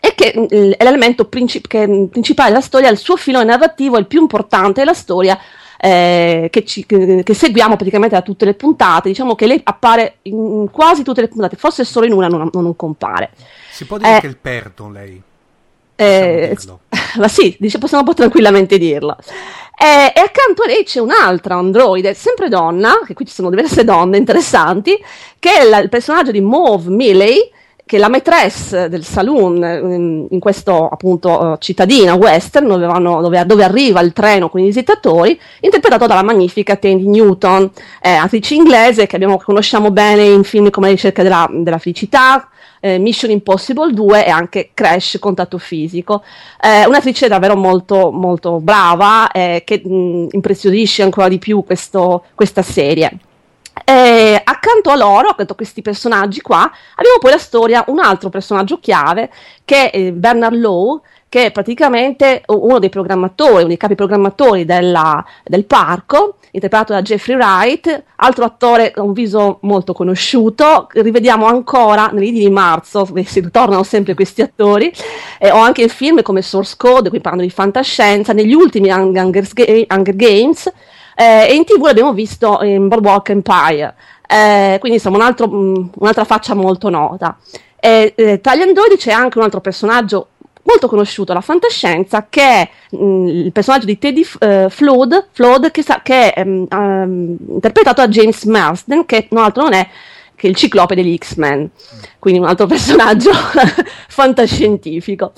[0.01, 4.07] e che um, è l'elemento princip- che, principale della storia, il suo filone narrativo, il
[4.07, 5.39] più importante della storia
[5.79, 9.09] eh, che, ci, che, che, seguiamo praticamente da tutte le puntate.
[9.09, 12.77] Diciamo che lei appare in quasi tutte le puntate, forse solo in una non, non
[12.77, 13.31] compare.
[13.71, 15.23] Si può dire eh, che è il perdo lei?
[15.97, 16.57] Eh,
[17.19, 19.17] ma sì, dice, possiamo tranquillamente dirlo.
[19.77, 23.85] E, e, accanto a lei c'è un'altra androide, sempre donna, che qui ci sono diverse
[23.85, 24.97] donne interessanti,
[25.39, 27.51] che è la, il personaggio di Mauve Milley,
[27.87, 33.45] che la maîtresse del saloon in, in questo appunto uh, cittadina western dove, vanno, dove,
[33.45, 37.71] dove, arriva il treno con i visitatori, interpretato dalla magnifica Tandy Newton,
[38.01, 42.49] eh, attrice inglese che abbiamo, conosciamo bene in film come La ricerca della, della felicità,
[42.81, 46.23] eh, Mission Impossible 2 e anche Crash Contatto Fisico.
[46.63, 52.63] Eh, un'attrice davvero molto, molto brava eh, che mh, impreziosisce ancora di più questo, questa
[52.63, 53.11] serie.
[53.85, 58.29] E accanto a loro, accanto a questi personaggi qua, abbiamo poi la storia, un altro
[58.29, 59.31] personaggio chiave
[59.65, 65.25] che è Bernard Lowe, che è praticamente uno dei programmatori, uno dei capi programmatori della,
[65.43, 72.11] del parco, interpretato da Jeffrey Wright, altro attore con un viso molto conosciuto, rivediamo ancora
[72.13, 74.93] nei di marzo, si ritornano sempre questi attori,
[75.41, 79.27] eh, o anche in film come Source Code, qui parlando di fantascienza, negli ultimi Hunger,
[79.89, 80.73] Hunger Games,
[81.17, 83.95] eh, e in tv l'abbiamo visto in Boardwalk Empire,
[84.27, 87.37] eh, quindi insomma un altro, mh, mm, un'altra faccia molto nota.
[87.77, 90.29] Eh, tra gli androidi c'è anche un altro personaggio
[90.65, 95.71] molto conosciuto alla fantascienza che è mh, mm, il personaggio di Teddy uh, Flood, Flood
[95.71, 99.89] che, sa, che è um, um, interpretato da James Marsden che non altro non è
[100.37, 101.71] che il ciclope degli X-Men,
[102.19, 103.31] quindi un altro personaggio
[104.09, 105.33] fantascientifico.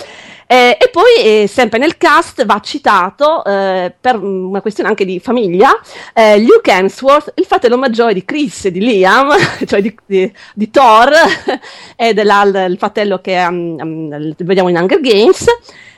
[0.49, 5.19] Eh, e poi, eh, sempre nel cast, va citato, eh, per una questione anche di
[5.19, 5.73] famiglia,
[6.15, 9.31] eh, Luke Hemsworth, il fratello maggiore di Chris e di Liam,
[9.67, 11.11] cioè di, di, di Thor,
[11.97, 15.47] e del fratello che um, um, vediamo in Hunger Games,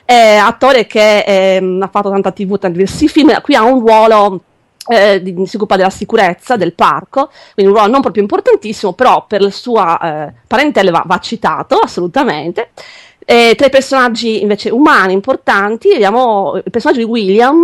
[0.05, 4.43] attore che um, ha fatto tanta tv, tanti diversi film, qui ha un ruolo...
[4.91, 9.41] Eh, si occupa della sicurezza del parco, quindi un ruolo non proprio importantissimo, però per
[9.41, 12.71] la sua eh, parentela va, va, citato assolutamente.
[13.31, 17.63] Eh, tra i personaggi invece umani importanti abbiamo il personaggio di William,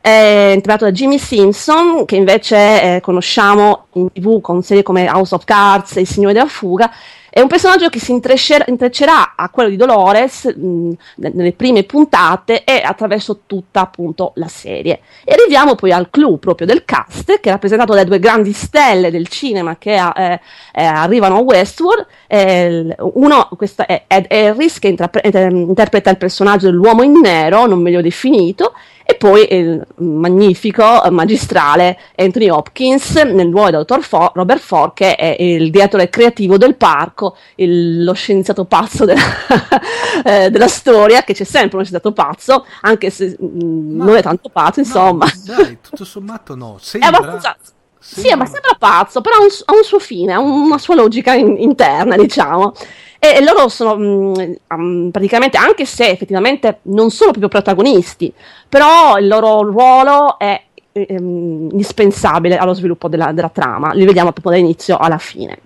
[0.00, 5.34] eh, interpretato da Jimmy Simpson, che invece eh, conosciamo in tv con serie come House
[5.34, 6.90] of Cards e Il Signore della Fuga,
[7.36, 12.80] è un personaggio che si intreccerà a quello di Dolores mh, nelle prime puntate e
[12.82, 15.00] attraverso tutta appunto la serie.
[15.22, 19.10] E arriviamo poi al clou proprio del cast, che è rappresentato dalle due grandi stelle
[19.10, 20.40] del cinema che eh,
[20.72, 22.06] eh, arrivano a Westworld.
[22.26, 27.66] Eh, uno, questo è Ed Harris, che intrapre- eh, interpreta il personaggio dell'uomo in nero,
[27.66, 28.72] non meglio definito,
[29.08, 35.14] e poi il magnifico, magistrale Anthony Hopkins nel ruolo del dottor Fo- Robert Ford, che
[35.14, 39.22] è il direttore creativo del parco, il, lo scienziato pazzo della,
[40.26, 44.22] eh, della, storia, che c'è sempre uno scienziato pazzo, anche se mh, mm, non è
[44.22, 45.26] tanto pazzo, insomma.
[45.46, 46.76] No, dai, tutto sommato no.
[46.82, 47.10] Sembra...
[47.10, 47.56] È abbastanza
[47.98, 51.34] sì, ma sembra pazzo, però ha un, ha un suo fine, ha una sua logica
[51.34, 52.72] in, interna, diciamo.
[53.34, 58.32] E, loro sono mh, um, praticamente, anche se effettivamente non sono proprio protagonisti,
[58.68, 60.62] però il loro ruolo è
[60.92, 65.58] ehm, indispensabile allo sviluppo della, della, trama, li vediamo proprio dall'inizio alla fine.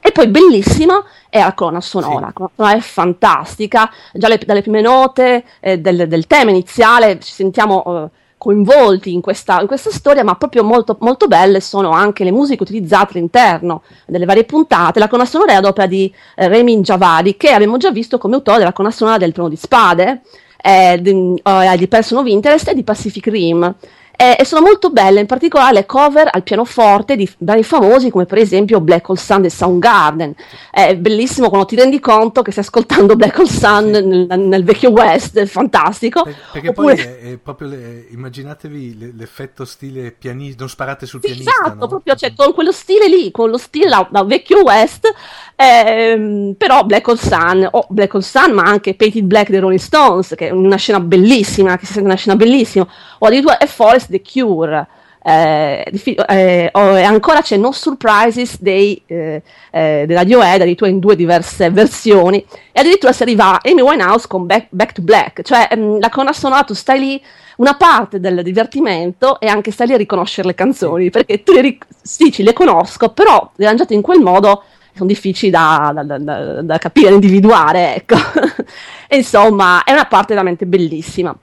[0.00, 2.20] E poi bellissima è la colonna sonora, sì.
[2.20, 7.18] la colonna sonora è fantastica, già le, dalle prime note eh, del, del, tema iniziale
[7.18, 8.08] ci sentiamo eh,
[8.42, 12.64] coinvolti in questa, in questa, storia, ma proprio molto, molto belle sono anche le musiche
[12.64, 14.98] utilizzate all'interno delle varie puntate.
[14.98, 18.34] La colonna sonora è ad opera di eh, Ramin Javadi, che abbiamo già visto come
[18.34, 20.22] autore della colonna sonora del Trono di Spade,
[20.60, 23.76] eh, di, eh, di Person of Interest e di Pacific Rim
[24.16, 28.26] eh, e sono molto belle, in particolare le cover al pianoforte di brani famosi come
[28.26, 30.34] per esempio Black Hole Sun del Soundgarden.
[30.70, 34.90] È bellissimo quando ti rendi conto che stai ascoltando Black Hole Sun nel, nel vecchio
[34.90, 36.22] West, è fantastico.
[36.22, 36.94] Per, perché Oppure...
[36.94, 41.50] poi è, è proprio, le, immaginatevi l'effetto stile pianista, non sparate sul sì, pianista.
[41.50, 41.86] Esatto, no?
[41.88, 45.12] proprio cioè, con quello stile lì, con lo stile da, da vecchio West,
[45.56, 49.60] ehm, però Black Hole Sun, o oh, Black Hole Sun, ma anche Painted Black dei
[49.60, 52.86] Rolling Stones, che è una scena bellissima, che si sente una scena bellissima,
[53.18, 54.86] o addirittura è Forest The Cure.
[55.24, 61.14] eh, eh, e ancora c'è No Surprises dei, eh, eh, della Radiohead, addirittura in due
[61.14, 65.68] diverse versioni, e addirittura si arriva a Amy Winehouse con Back, Back to Black, cioè
[65.76, 67.22] mh, mm, la colonna sonora tu stai lì,
[67.56, 71.60] una parte del divertimento e anche stai lì a riconoscere le canzoni, perché tu le
[71.60, 76.62] ric- sì, ci le conosco, però arrangiate in quel modo sono difficili da, da, da,
[76.62, 78.16] da capire, da individuare, ecco.
[79.06, 81.34] e insomma, è una parte veramente bellissima.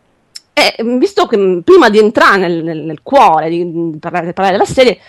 [0.60, 4.58] E visto che prima di entrare nel, nel, nel cuore, di, di, parlare, di parlare
[4.58, 5.00] della serie,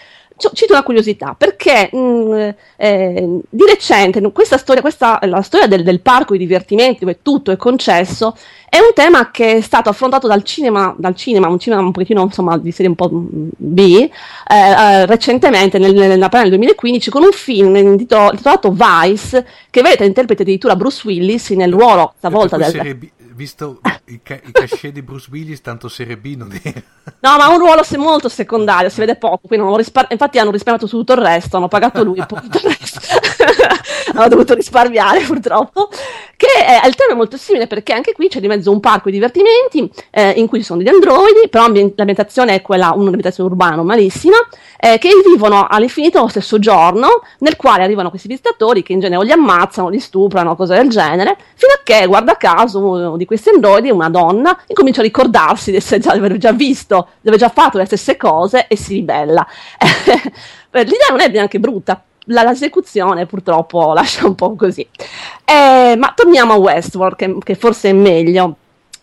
[0.55, 5.83] cito una curiosità, perché mh, mm, eh, di recente questa storia, questa, la storia del,
[5.83, 8.35] del, parco di divertimenti dove tutto è concesso,
[8.69, 12.23] è un tema che è stato affrontato dal cinema, dal cinema un cinema un pochettino
[12.23, 14.11] insomma di serie un po' B, eh,
[14.49, 20.77] eh, recentemente nel, nel, nel 2015 con un film intitolato Vice che vede interprete addirittura
[20.77, 22.97] Bruce Willis nel ruolo stavolta del...
[22.97, 23.09] B,
[23.41, 26.73] visto i, ca- i cachet di Bruce Willis, tanto Serie B non è.
[27.21, 29.41] No, ma ha un ruolo molto secondario, si vede poco.
[29.77, 33.01] Rispar- infatti hanno risparmiato su tutto il resto, hanno pagato lui tutto il resto.
[34.21, 35.89] Hanno dovuto risparmiare purtroppo.
[36.37, 39.11] Che è, il tema è molto simile perché anche qui c'è di mezzo un parco
[39.11, 43.83] di divertimenti eh, in cui ci sono degli androidi, però l'ambientazione è quella, un'ambientazione urbana
[43.83, 44.37] malissima,
[44.79, 49.21] eh, che vivono all'infinito lo stesso giorno, nel quale arrivano questi visitatori che in genere
[49.21, 53.27] o li ammazzano, li stuprano, cose del genere, fino a che, guarda caso, uno di
[53.27, 57.41] questi androidi, una donna, incomincia a ricordarsi di, già, di aver già visto, di aver
[57.41, 59.47] già fatto le stesse cose e si ribella.
[60.73, 64.87] L'idea non è neanche brutta, la, l'esecuzione purtroppo lascia un po' così.
[65.45, 68.57] Eh, ma torniamo a Westworld, che, che forse è meglio.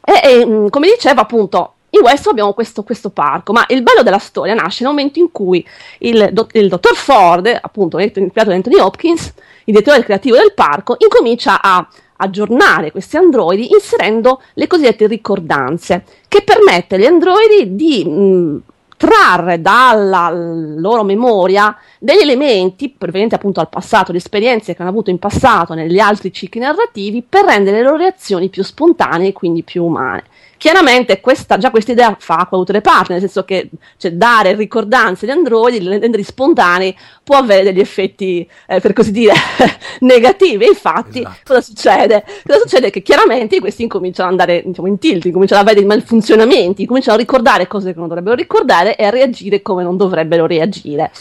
[0.03, 4.03] E, e, mm, come dicevo, appunto, in Westworld abbiamo questo, questo, parco, ma il bello
[4.03, 5.65] della storia nasce nel momento in cui
[5.99, 9.34] il, do, il dottor Ford, appunto, creato da Anthony Hopkins,
[9.65, 11.88] il direttore creativo del parco, incomincia a
[12.18, 18.57] aggiornare questi androidi inserendo le cosiddette ricordanze, che permette agli androidi di mh, mm,
[18.98, 25.12] trarre dalla loro memoria degli elementi provenienti appunto dal passato, le esperienze che hanno avuto
[25.12, 29.64] in passato negli altri cicli narrativi per rendere le loro reazioni più spontanee e quindi
[29.64, 30.24] più umane.
[30.58, 35.26] Chiaramente questa, già questa idea fa acqua le parti, nel senso che cioè, dare ricordanze
[35.26, 39.34] agli androidi, renderli spontanei, può avere degli effetti, eh, per così dire,
[40.01, 40.66] negativi.
[40.66, 41.38] Infatti, esatto.
[41.43, 42.24] cosa succede?
[42.45, 42.89] Cosa succede?
[42.89, 47.18] Che chiaramente questi incominciano ad andare diciamo, in tilt, incominciano ad avere dei malfunzionamenti, cominciano
[47.18, 51.12] a ricordare cose che non dovrebbero ricordare e a reagire come non dovrebbero reagire.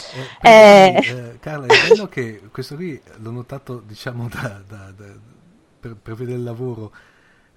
[0.41, 5.05] Eh, eh, eh, Carla, è bello che questo qui l'ho notato, diciamo, da, da, da,
[5.79, 6.91] per, per vedere il lavoro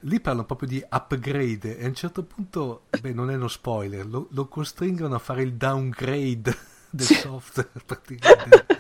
[0.01, 4.07] lì parlano proprio di upgrade e a un certo punto, beh non è uno spoiler,
[4.07, 6.57] lo, lo costringono a fare il downgrade
[6.91, 8.67] del software praticamente.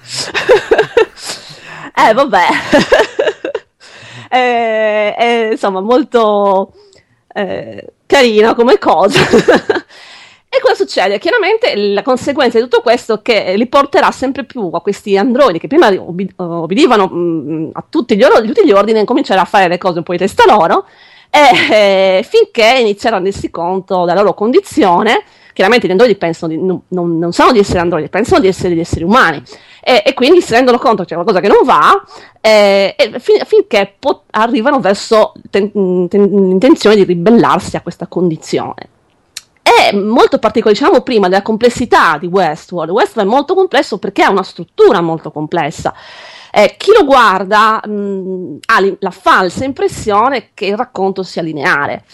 [1.94, 2.46] eh vabbè,
[4.28, 6.72] è, è, insomma molto
[7.28, 9.20] eh, carino come cosa.
[10.52, 11.20] E cosa succede?
[11.20, 15.60] Chiaramente la conseguenza di tutto questo è che li porterà sempre più a questi androidi
[15.60, 19.68] che prima obbedivano mm, a tutti gli, or- tutti gli ordini e cominceranno a fare
[19.68, 20.86] le cose un po' di testa loro
[21.30, 25.22] e eh, finché iniziano a rendersi conto della loro condizione
[25.52, 28.80] chiaramente gli androidi pensano di, non, non, sanno di essere androidi, pensano di essere degli
[28.80, 29.42] esseri umani
[29.82, 32.02] e, e, quindi si rendono conto che c'è qualcosa che non va
[32.40, 35.70] eh, e fin, finché pot- arrivano verso ten-
[36.08, 38.88] ten- l'intenzione di ribellarsi a questa condizione
[39.62, 42.90] è molto particolare, diciamo prima, della complessità di Westworld.
[42.90, 45.94] Westworld è molto complesso perché ha una struttura molto complessa.
[46.52, 52.04] Eh, chi lo guarda mh, ha la falsa impressione che il racconto sia lineare.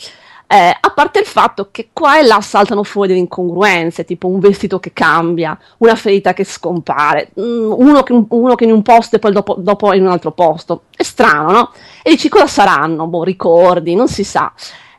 [0.48, 4.38] Eh, a parte il fatto che qua e là saltano fuori delle incongruenze, tipo un
[4.38, 9.16] vestito che cambia, una ferita che scompare, mh, uno, che, uno, che, in un posto
[9.16, 10.84] e poi dopo, dopo in un altro posto.
[10.96, 11.72] È strano, no?
[12.02, 13.08] E dici cosa saranno?
[13.08, 14.52] Boh, ricordi, non si sa.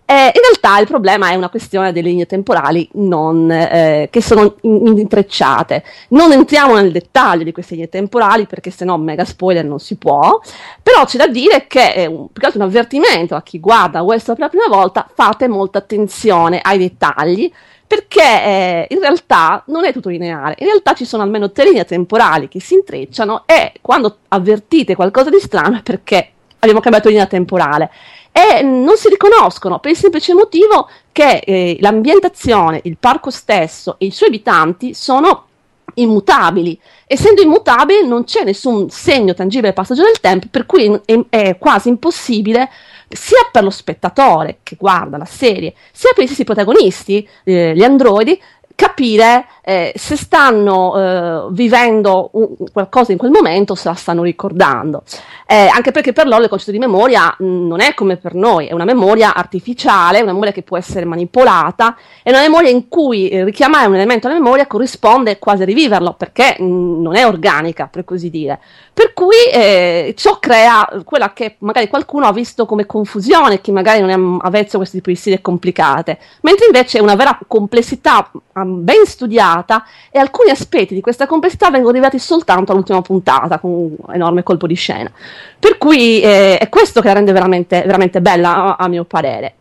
[0.09, 4.55] Eh, in realtà il problema è una questione delle linee temporali non, eh, che sono
[4.61, 5.83] in- intrecciate.
[6.09, 10.39] Non entriamo nel dettaglio di queste linee temporali perché sennò mega spoiler non si può,
[10.81, 14.01] però c'è da dire che è un, più che altro un avvertimento a chi guarda
[14.01, 17.51] questo per la prima volta, fate molta attenzione ai dettagli
[17.85, 21.83] perché eh, in realtà non è tutto lineare, in realtà ci sono almeno tre linee
[21.83, 27.25] temporali che si intrecciano e quando avvertite qualcosa di strano è perché abbiamo cambiato linea
[27.25, 27.89] temporale
[28.37, 34.05] e non si riconoscono per il semplice motivo che eh, l'ambientazione, il parco stesso e
[34.05, 35.45] i suoi abitanti sono
[35.95, 36.79] immutabili.
[37.07, 41.57] Essendo immutabili non c'è nessun segno tangibile del passaggio del tempo, per cui è, è
[41.57, 42.69] quasi impossibile
[43.09, 47.83] sia per lo spettatore che guarda la serie, sia per i stessi protagonisti, eh, gli
[47.83, 48.39] androidi,
[48.75, 55.03] capire eh, se stanno eh, vivendo un, qualcosa in quel momento, se la stanno ricordando.
[55.45, 58.67] Eh, anche perché per loro il concetto di memoria mh, non è come per noi,
[58.67, 63.27] è una memoria artificiale, una memoria che può essere manipolata, è una memoria in cui
[63.27, 67.89] eh, richiamare un elemento alla memoria corrisponde quasi a riviverlo, perché mh, non è organica,
[67.91, 68.61] per così dire.
[68.93, 73.99] Per cui eh, ciò crea quella che magari qualcuno ha visto come confusione, chi magari
[73.99, 78.31] non è avvezzo a questo tipo di stile complicate, mentre invece è una vera complessità
[78.53, 83.71] ben studiata puntata e alcuni aspetti di questa complessità vengono rivelati soltanto all'ultima puntata con
[83.71, 85.11] un enorme colpo di scena.
[85.59, 89.53] Per cui eh, è questo che la rende veramente, veramente bella a, a mio parere.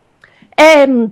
[0.53, 1.11] E, ehm,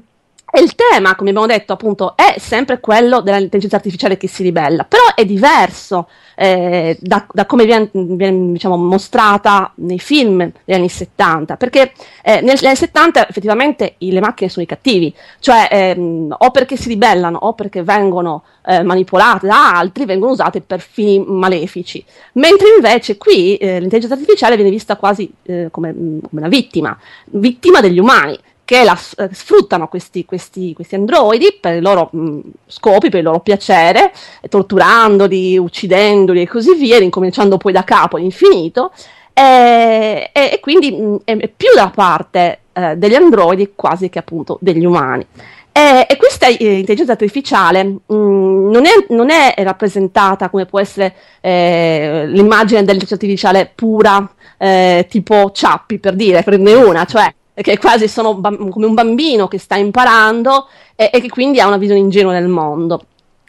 [0.56, 4.86] e il tema, come abbiamo detto, appunto, è sempre quello dell'intelligenza artificiale che si ribella,
[4.86, 10.88] però è diverso eh, da, da, come viene, viene diciamo, mostrata nei film degli anni
[10.88, 11.92] 70, perché
[12.24, 16.88] eh, negli anni 70 effettivamente le macchine sono i cattivi, cioè ehm, o perché si
[16.88, 22.02] ribellano o perché vengono eh, manipolate da altri, vengono usate per fini malefici,
[22.34, 27.82] mentre invece qui eh, l'intelligenza artificiale viene vista quasi eh, come, come una vittima, vittima
[27.82, 32.40] degli umani che la, eh, sfruttano questi, questi, questi, androidi per i loro mh, mm,
[32.66, 34.12] scopi, per il loro piacere,
[34.50, 38.92] torturandoli, uccidendoli e così via, incominciando poi da capo all'infinito,
[39.32, 44.20] e, e, e quindi mh, mm, è, più da parte eh, degli androidi quasi che
[44.20, 45.26] appunto degli umani.
[45.72, 50.80] E, e questa eh, intelligenza artificiale mh, mm, non, è, non, è, rappresentata come può
[50.80, 57.78] essere eh, l'immagine dell'intelligenza artificiale pura, eh, tipo Ciappi per dire, prende una, cioè che
[57.78, 61.78] quasi sono bam- come un bambino che sta imparando e-, e che quindi ha una
[61.78, 63.02] visione ingenua del mondo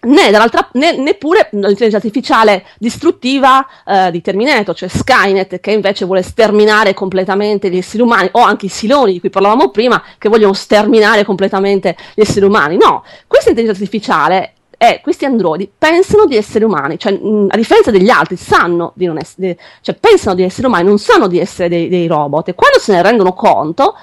[0.06, 0.30] né,
[0.72, 7.70] né, neppure l'intelligenza artificiale distruttiva eh, di Terminator, cioè Skynet, che invece vuole sterminare completamente
[7.70, 11.96] gli esseri umani, o anche i Siloni di cui parlavamo prima, che vogliono sterminare completamente
[12.14, 12.76] gli esseri umani.
[12.76, 17.90] No, questa intelligenza artificiale e questi androidi pensano di essere umani, cioè mh, a differenza
[17.90, 21.68] degli altri, sanno di non essere, cioè pensano di essere umani, non sanno di essere
[21.68, 23.94] dei, dei robot e quando se ne rendono conto,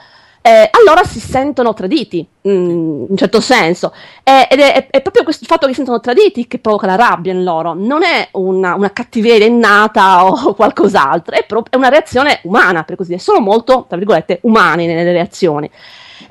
[0.45, 3.93] eh, allora si sentono traditi, mh, in un certo senso.
[4.23, 7.31] Eh, ed è, è, proprio questo fatto che si sentono traditi che provoca la rabbia
[7.31, 12.39] in loro, non è una, una cattiveria innata o qualcos'altro, è, pro- è, una reazione
[12.43, 15.69] umana, per così dire, sono molto, tra virgolette, umani nelle reazioni.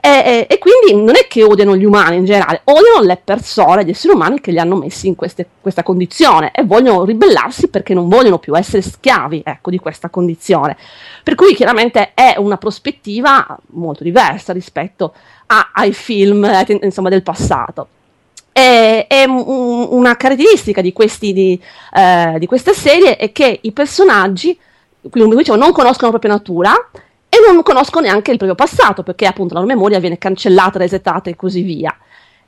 [0.01, 3.85] E, e, e, quindi non è che odiano gli umani in generale, odiano le persone,
[3.85, 7.95] gli esseri umani che li hanno messi in queste, questa condizione e vogliono ribellarsi perché
[7.95, 10.77] non vogliono più essere schiavi ecco, di questa condizione.
[11.23, 15.15] Per cui chiaramente è una prospettiva molto diversa rispetto
[15.47, 17.89] a, ai film eh, insomma, del passato.
[18.53, 21.61] E, e un, una caratteristica di, questi, di,
[21.95, 24.59] eh, di queste serie è che i personaggi,
[25.11, 26.75] come dicevo, non conoscono la propria natura
[27.35, 31.31] e non conoscono neanche il proprio passato perché appunto la loro memoria viene cancellata, resettata
[31.31, 31.97] e così via.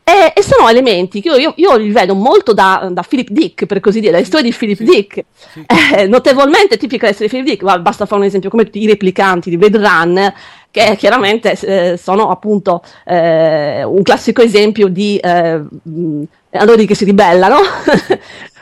[0.04, 3.64] E, e sono elementi che io, io, io, li vedo molto da, da, Philip Dick,
[3.64, 5.64] per così dire, dalle storie di Philip sì, Dick, sì.
[5.96, 9.48] Eh, notevolmente tipiche delle storie di Philip Dick, basta fare un esempio come i replicanti
[9.48, 10.34] di Blade Runner,
[10.70, 15.62] che chiaramente eh, sono appunto eh, un classico esempio di eh,
[16.50, 17.60] allora che si ribellano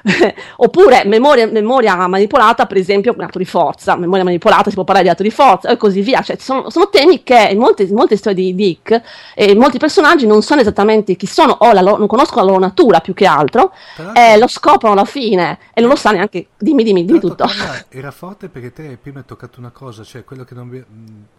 [0.57, 3.97] Oppure memoria, memoria, manipolata, per esempio, un atto di forza.
[3.97, 6.23] Memoria manipolata, si può parlare di atto di forza e così via.
[6.23, 9.01] Cioè, sono, sono temi che in molte, in molte storie di Dick
[9.35, 13.01] e molti personaggi non sanno esattamente chi sono o lo, non conoscono la loro natura
[13.01, 13.73] più che altro
[14.15, 16.49] e lo scoprono alla fine e non lo sa neanche.
[16.59, 17.47] Dimmi, dimmi, dimmi tutto.
[17.89, 20.83] Era forte perché te prima hai toccato una cosa, cioè quello che non vi,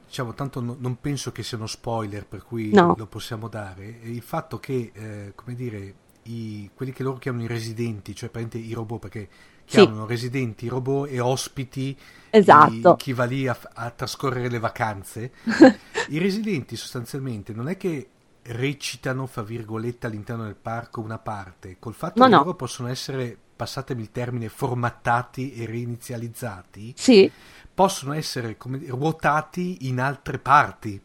[0.05, 2.95] diciamo, tanto no, non penso che sia uno spoiler per cui no.
[2.97, 3.99] lo possiamo dare.
[4.03, 5.93] Il fatto che, eh, come dire,
[6.23, 9.29] i, quelli che loro chiamano i residenti, cioè i robot, perché
[9.65, 10.09] chiamano sì.
[10.09, 11.97] residenti, robot e ospiti
[12.29, 12.95] esatto.
[12.95, 15.31] chi va lì a, a trascorrere le vacanze.
[16.09, 18.09] I residenti sostanzialmente non è che
[18.43, 22.37] recitano, fra virgolette, all'interno del parco una parte, col fatto no, che no.
[22.39, 27.31] loro possono essere, passatemi il termine, formattati e reinizializzati, sì.
[27.73, 31.01] possono essere come, ruotati in altre parti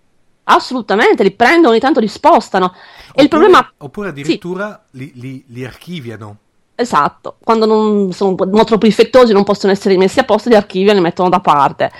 [0.50, 2.66] Assolutamente, li prendono, ogni tanto li spostano.
[2.66, 3.72] Oppure, e il problema...
[3.78, 4.98] oppure addirittura sì.
[4.98, 6.36] li, li, li, archiviano.
[6.74, 10.92] Esatto, quando non sono molto troppo difettosi non possono essere messi a posto, li archiviano
[10.92, 11.90] e li mettono da parte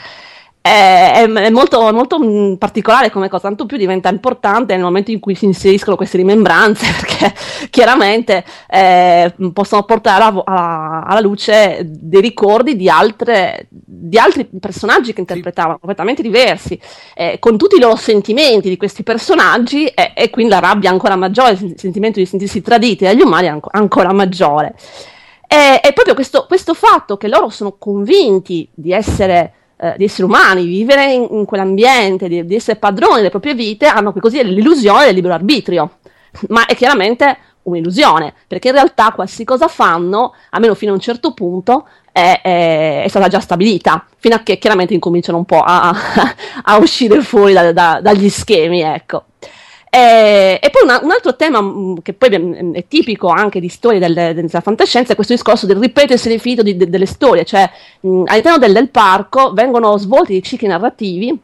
[0.61, 5.21] è, è molto, molto, mm, particolare come cosa, tanto più diventa importante nel momento in
[5.21, 7.35] cui si inseriscono queste rimembranze, perché
[7.71, 15.13] chiaramente eh, possono portare alla, alla, alla, luce dei ricordi di, altre, di altri personaggi
[15.13, 15.81] che interpretavano, sì.
[15.81, 16.79] completamente diversi,
[17.15, 21.17] eh, con tutti i loro sentimenti di questi personaggi e, e, quindi la rabbia ancora
[21.17, 24.75] maggiore, il sentimento di sentirsi traditi dagli umani è ancora maggiore.
[25.51, 30.25] E, e proprio questo, questo fatto che loro sono convinti di essere eh, di esseri
[30.25, 35.05] umani, vivere in, in quell'ambiente, di, di, essere padroni delle proprie vite, hanno così l'illusione
[35.07, 35.99] del libero arbitrio.
[36.49, 41.33] Ma è chiaramente un'illusione, perché in realtà qualsiasi cosa fanno, almeno fino a un certo
[41.33, 45.95] punto, è, è, è, stata già stabilita, fino a che chiaramente incominciano un po' a,
[46.65, 49.25] a uscire fuori da, da, dagli schemi, ecco.
[49.91, 53.69] E, e poi una, un altro tema mh, che poi è, è, tipico anche di
[53.69, 57.71] storie del, della fantascienza è questo discorso del ripetersi all'infinito di, de, delle storie, cioè
[58.01, 61.39] mh, all'interno del, del, parco vengono svolti dei cicli narrativi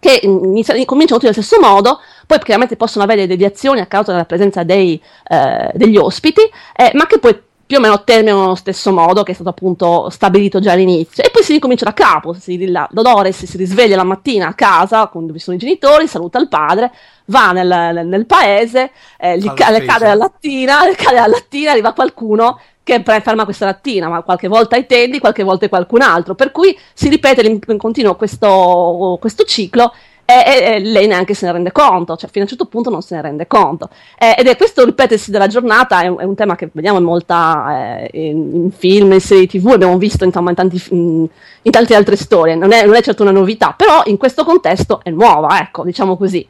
[0.00, 4.26] che iniziano, cominciano tutti allo stesso modo, poi chiaramente possono avere deviazioni a causa della
[4.26, 6.42] presenza dei, eh, degli ospiti,
[6.76, 7.36] eh, ma che poi
[7.68, 11.22] più o meno terminano nello stesso modo che è stato appunto stabilito già all'inizio.
[11.22, 15.10] E poi si ricomincia da capo, si, la, Dolores si risveglia la mattina a casa
[15.12, 16.90] dove sono i genitori, saluta il padre,
[17.26, 21.72] va nel, nel, paese, eh, gli ca- le cade la lattina, le cade la lattina,
[21.72, 26.34] arriva qualcuno che ferma questa lattina, ma qualche volta ai tendi, qualche volta qualcun altro,
[26.34, 29.92] per cui si ripete in, in continuo questo, questo ciclo
[30.30, 33.00] e, e, lei neanche se ne rende conto, cioè fino a un certo punto non
[33.00, 33.88] se ne rende conto.
[34.18, 38.02] Eh, ed è questo ripetersi della giornata, è è un tema che vediamo in, molta,
[38.02, 41.28] eh, in, in, film, in serie tv, abbiamo visto insomma, in, tanti, in,
[41.70, 45.08] tante altre storie, non è, non è, certo una novità, però in questo contesto è
[45.08, 46.46] nuova, ecco, diciamo così.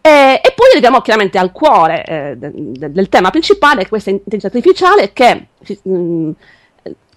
[0.00, 4.48] E, e poi arriviamo chiaramente al cuore eh, de, de, del tema principale, questa intelligenza
[4.48, 5.46] artificiale che...
[5.82, 6.30] Mh, mm,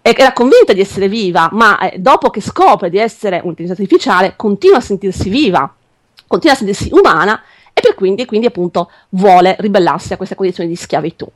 [0.07, 4.77] era convinta di essere viva, ma eh, dopo che scopre di essere un'intelligenza artificiale continua
[4.77, 5.75] a sentirsi viva
[6.27, 7.41] continua a sentirsi umana
[7.73, 11.27] e per quindi, quindi appunto vuole ribellarsi a questa condizione di schiavitù.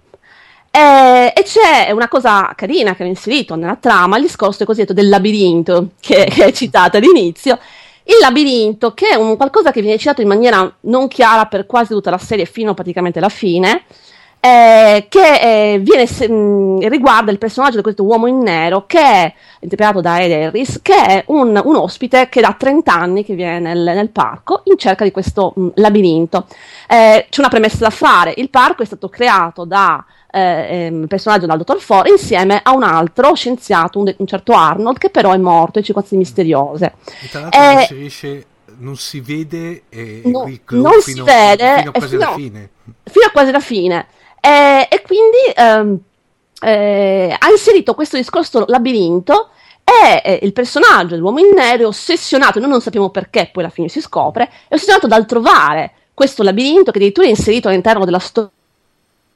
[0.72, 5.10] E, e, c'è una cosa carina che ho inserito nella trama, il discorso cosiddetto del
[5.10, 7.60] labirinto, che, che è citato all'inizio.
[8.04, 11.94] Il labirinto, che è un qualcosa che viene citato in maniera non chiara per quasi
[11.94, 13.84] tutta la serie, fino praticamente alla fine,
[14.42, 19.00] eh, che eh, viene, mh, mm, riguarda il personaggio di questo uomo in nero che
[19.00, 23.36] è interpretato da Ed Harris, che è un, un, ospite che da 30 anni che
[23.36, 26.48] viene nel, nel parco in cerca di questo mh, mm, labirinto.
[26.88, 31.46] Eh, c'è una premessa da fare, il parco è stato creato da eh, ehm, personaggio
[31.46, 35.34] dal dottor Ford insieme a un altro scienziato, un, de- un certo Arnold, che però
[35.34, 36.94] è morto in circostanze misteriose.
[37.22, 38.46] E tra l'altro non si riesce
[38.80, 42.70] non si vede eh, no, non fino, si vede fino a quasi fino, alla fine.
[43.04, 44.08] Fino a quasi alla fine.
[44.42, 46.00] E, e quindi ehm,
[46.62, 49.50] eh, ha inserito questo discorso labirinto
[49.84, 53.72] e eh, il personaggio dell'uomo in nero è ossessionato, noi non sappiamo perché, poi alla
[53.72, 58.20] fine si scopre, è ossessionato dal trovare questo labirinto che addirittura è inserito all'interno della
[58.20, 58.52] storia,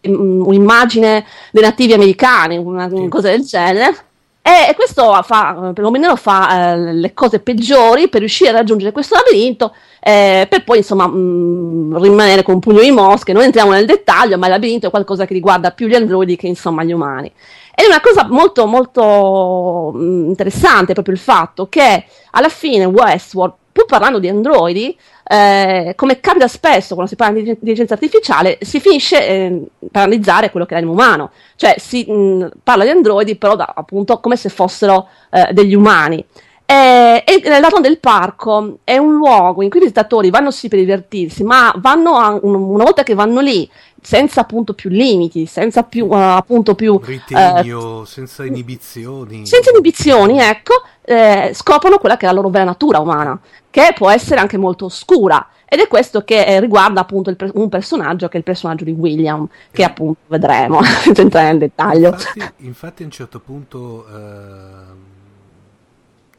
[0.01, 4.11] un'immagine dei nativi americani, una, una cosa del genere
[4.45, 9.73] e, questo fa, perlomeno fa eh, le cose peggiori per riuscire a raggiungere questo labirinto,
[10.01, 13.31] eh, per poi insomma mh, mm, rimanere con un pugno di mosche.
[13.31, 16.47] Non entriamo nel dettaglio, ma il labirinto è qualcosa che riguarda più gli androidi che
[16.47, 17.31] insomma gli umani.
[17.73, 22.83] Ed è una cosa molto molto mh, mm, interessante proprio il fatto che alla fine
[22.83, 23.53] Westworld,
[23.83, 28.79] pur parlando di androidi, eh, come capita spesso quando si parla di intelligenza artificiale, si
[28.79, 29.61] finisce eh,
[29.91, 33.73] per analizzare quello che è l'animo umano, cioè si mh, parla di androidi però da,
[33.75, 36.23] appunto come se fossero eh, degli umani.
[36.65, 40.69] E, e la zona del parco è un luogo in cui i visitatori vanno sì
[40.69, 43.69] per divertirsi, ma vanno a, un, una volta che vanno lì
[44.01, 49.45] senza appunto più limiti, senza più uh, appunto più ritegno, uh, senza inibizioni.
[49.45, 53.39] Senza inibizioni, ecco, eh, scoprono quella che è la loro vera natura umana,
[53.69, 55.47] che può essere anche molto oscura.
[55.65, 58.91] Ed è questo che eh, riguarda appunto per- un personaggio che è il personaggio di
[58.91, 59.85] William, che eh.
[59.85, 62.09] appunto vedremo senza entrare nel dettaglio.
[62.09, 64.05] Infatti, infatti, a un certo punto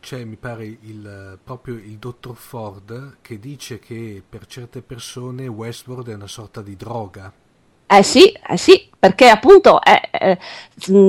[0.04, 6.10] c'è, mi pare, il, proprio il dottor Ford che dice che per certe persone Westworld
[6.10, 7.32] è una sorta di droga.
[7.86, 10.38] Eh sì, eh sì, perché appunto eh, eh,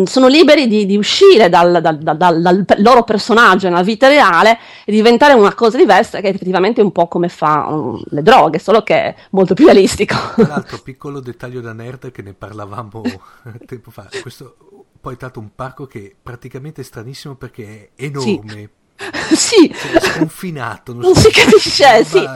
[0.05, 4.93] sono liberi di, di uscire dal, dal, dal, dal, loro personaggio nella vita reale e
[4.93, 8.81] diventare una cosa diversa che effettivamente è un po' come fa um, le droghe, solo
[8.83, 10.15] che è molto più realistico.
[10.35, 13.01] Tra l'altro, piccolo dettaglio da nerd che ne parlavamo
[13.65, 14.55] tempo fa, questo
[15.01, 18.51] poi è stato un parco che praticamente è stranissimo perché è enorme.
[18.51, 18.69] Sì,
[19.35, 19.73] sì.
[19.73, 22.27] Cioè, sconfinato, non, non si, si capisce, sì.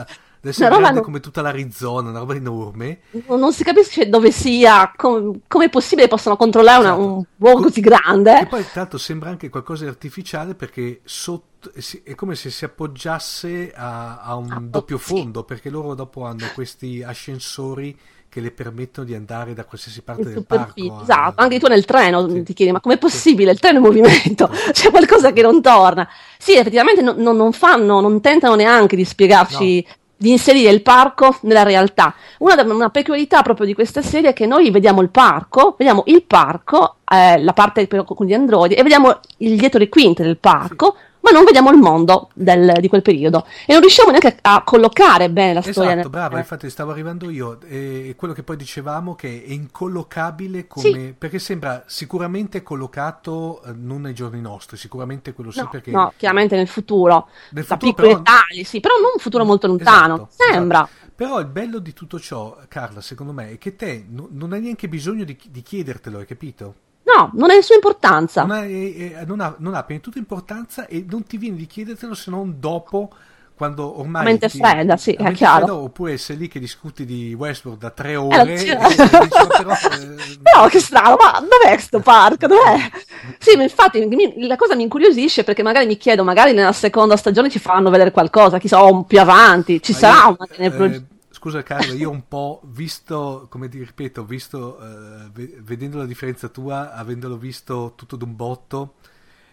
[0.42, 1.02] Deve essere grande non...
[1.02, 3.00] come tutta l'Arizona, una roba enorme.
[3.26, 6.98] Non, si capisce dove sia, com- come è possibile che possano controllare esatto.
[6.98, 8.40] una, un luogo così grande.
[8.40, 11.70] E poi tra l'altro sembra anche qualcosa di artificiale perché sotto,
[12.04, 15.44] è come se si appoggiasse a, a un ah, doppio fondo, sì.
[15.46, 17.94] perché loro dopo hanno questi ascensori
[18.30, 21.02] che le permettono di andare da qualsiasi parte del parco.
[21.02, 21.42] Esatto, a...
[21.42, 22.42] anche tu nel treno sì.
[22.44, 23.50] ti chiedi ma com'è possibile?
[23.50, 23.54] Sì.
[23.56, 26.08] Il treno è in movimento, c'è qualcosa che non torna.
[26.38, 30.82] Sì, effettivamente non, non, non fanno, non tentano neanche di spiegarci no di inserire il
[30.82, 32.14] parco nella realtà.
[32.40, 36.24] Una, una, peculiarità proprio di questa serie è che noi vediamo il parco, vediamo il
[36.24, 40.94] parco, eh, la parte con gli androidi, e vediamo il dietro le quinte del parco,
[41.20, 45.30] ma non vediamo il mondo del- di quel periodo e non riusciamo neanche a collocare
[45.30, 45.92] bene la storia.
[45.92, 50.82] Esatto, brava, infatti stavo arrivando io, e quello che poi dicevamo che è incollocabile come...
[50.90, 51.14] Sì.
[51.16, 55.90] perché sembra sicuramente collocato eh, non nei giorni nostri, sicuramente quello sì No, perché...
[55.90, 59.44] no, chiaramente nel futuro, Nel da futuro, piccoli però- dettagli, sì, però non un futuro
[59.44, 60.78] molto lontano, Esatto, sembra.
[60.84, 60.98] esatto.
[61.14, 64.60] Però il bello di tutto ciò, Carla, secondo me, è che te no- non hai
[64.62, 66.74] neanche bisogno di, di chiedertelo, hai capito?
[67.20, 68.42] No, non ha nessuna importanza.
[68.42, 71.56] Non ha, eh, eh, non ha- non ha di tutto importanza e non ti viene
[71.56, 73.12] di chiedertelo se non dopo,
[73.54, 74.24] quando ormai...
[74.24, 75.66] Mente ti- fredda, sì, è chiaro.
[75.66, 78.68] fredda, oppure sei lì che discuti di Westworld da tre Eh, ore sì.
[78.68, 82.46] e, e dici, "Ma però, eh, Però che strano, ma dov'è sto parco?
[82.46, 82.90] Dov'è?
[83.38, 87.16] Sì, ma infatti mi- la cosa mi incuriosisce perché magari mi chiedo, magari nella seconda
[87.16, 90.72] stagione ci faranno vedere qualcosa, chissà, o più avanti, ci Ma sarà io, una nel
[90.72, 91.06] eh,
[91.40, 96.48] Scusa Carlo, io un po' visto, come ti ripeto, visto, eh, ve- vedendo la differenza
[96.48, 98.96] tua, avendolo visto tutto d'un botto,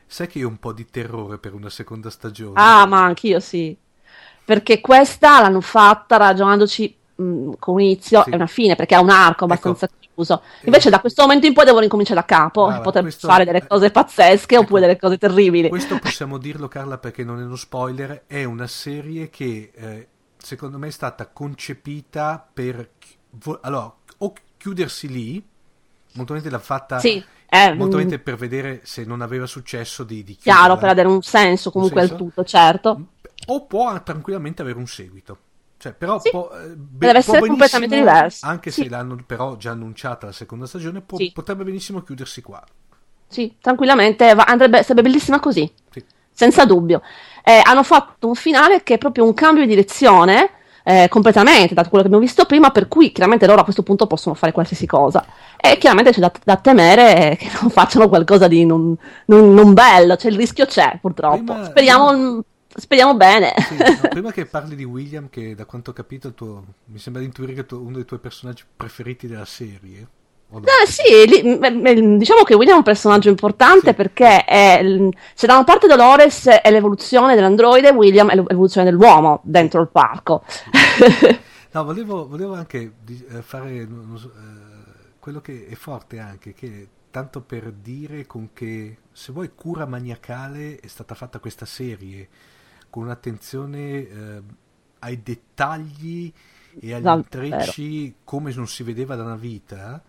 [0.06, 2.60] sai che io ho un po' di terrore per una seconda stagione.
[2.60, 3.74] Ah, ma anch'io sì.
[4.44, 8.32] Perché questa l'hanno fatta ragionandoci mh, con un inizio Sì.
[8.32, 9.96] e una fine, perché ha un arco abbastanza Ecco.
[10.14, 10.42] chiuso.
[10.64, 13.66] Invece da questo momento in poi devono incominciare da capo e poter questo- fare delle
[13.66, 14.64] cose pazzesche Ecco.
[14.66, 15.70] oppure delle cose terribili.
[15.70, 20.08] Questo possiamo dirlo Carla perché non è uno spoiler, è una serie che eh,
[20.48, 22.92] secondo me è stata concepita per
[23.32, 28.36] vo- allora, o chiudersi lì, molto probabilmente l'ha fatta Sì, è molto mh, probabilmente per
[28.38, 32.14] vedere se non aveva successo di, di chiaro, per dare un senso comunque senso?
[32.16, 33.08] al tutto, certo.
[33.48, 35.38] o può tranquillamente avere un seguito.
[35.78, 36.30] Cioè, però Sì.
[36.32, 38.46] può, eh, be- Deve essere completamente diverso.
[38.46, 38.84] Anche Sì.
[38.84, 41.32] se l'hanno però già annunciata la seconda stagione, può- Sì.
[41.34, 42.64] potrebbe benissimo chiudersi qua.
[43.28, 45.70] Sì, tranquillamente, va- andrebbe, sarebbe bellissima così.
[45.92, 46.04] Sì.
[46.38, 47.02] senza dubbio.
[47.48, 50.50] Eh, hanno fatto un finale che è proprio un cambio di direzione
[50.84, 54.06] eh, completamente da quello che abbiamo visto prima, per cui chiaramente loro a questo punto
[54.06, 55.26] possono fare qualsiasi cosa.
[55.56, 58.94] E chiaramente c'è da, da temere che non facciano qualcosa di non,
[59.28, 61.54] non- non bello, cioè il rischio c'è purtroppo.
[61.54, 63.54] Prima- Speriamo, speriamo bene.
[63.66, 67.22] Sì, no, prima che parli di William, che da quanto ho capito tuo- mi sembra
[67.22, 70.06] di intuire che è uno dei tuoi personaggi preferiti della serie.
[70.50, 70.74] No?
[70.88, 73.96] Sì, m- diciamo che William è un personaggio importante Sì.
[73.96, 74.82] perché è,
[75.34, 80.44] se da una parte Dolores è l'evoluzione dell'androide, William è l'evoluzione dell'uomo dentro il parco.
[81.74, 82.94] No, volevo, volevo anche
[83.30, 83.88] eh, fare eh,
[85.20, 90.80] quello che è forte anche, che tanto per dire con che, se vuoi, cura maniacale
[90.80, 92.28] è stata fatta questa serie,
[92.90, 94.42] con un'attenzione eh,
[95.00, 96.32] ai dettagli
[96.80, 100.02] e agli Esatto, intrecci come non si vedeva da una vita.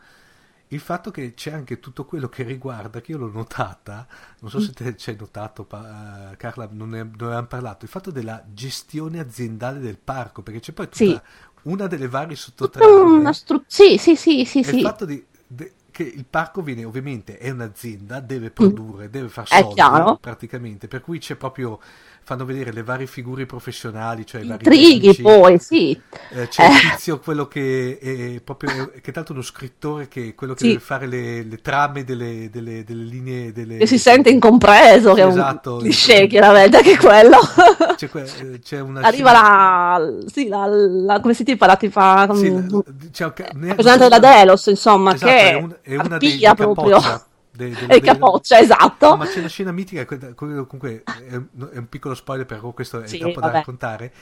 [0.68, 4.06] Il fatto che c'è anche tutto quello che riguarda, che io l'ho notata,
[4.40, 7.90] non so se te ci hai notato, pa- eh, Carla, non ne, avevamo parlato, il
[7.90, 11.20] fatto della gestione aziendale del parco, perché c'è poi tutta Sì.
[11.62, 13.32] una delle varie sottotrame.
[13.32, 14.76] stru- sì, sì, sì, sì, sì.
[14.76, 19.44] il fatto di, de- che il parco viene, ovviamente, è un'azienda, deve produrre, deve far
[19.44, 19.60] Mm.
[19.60, 21.80] Soldi, praticamente, per cui c'è proprio,
[22.28, 25.22] fanno vedere le varie figure professionali, cioè i vari Intrighi tecnici.
[25.22, 25.98] poi, sì.
[26.32, 26.90] Eh, c'è il Eh.
[26.90, 30.66] tizio, quello che è proprio, che è tanto uno scrittore che è quello che Sì.
[30.68, 33.50] deve fare le, le trame delle, delle- delle linee.
[33.52, 35.74] Delle, Che si sente incompreso, che è Esatto.
[35.76, 37.38] un cliché chiaramente che è quello.
[37.96, 41.76] C'è, que- eh, c'è una Arriva scena- la, sì, la, la- come si dice, la
[41.76, 45.74] tipa, Sì, mm, la- c'è la ne- presentante della Delos, insomma, Esatto, che è, un-
[45.80, 46.98] è una dei proprio.
[47.00, 47.26] capoccia,
[47.66, 49.08] de- il della- capoccia, esatto.
[49.08, 50.04] No, ma c'è una scena mitica,
[50.34, 53.58] comunque è un, piccolo spoiler, però questo è Sì, troppo da vabbè.
[53.58, 54.12] raccontare.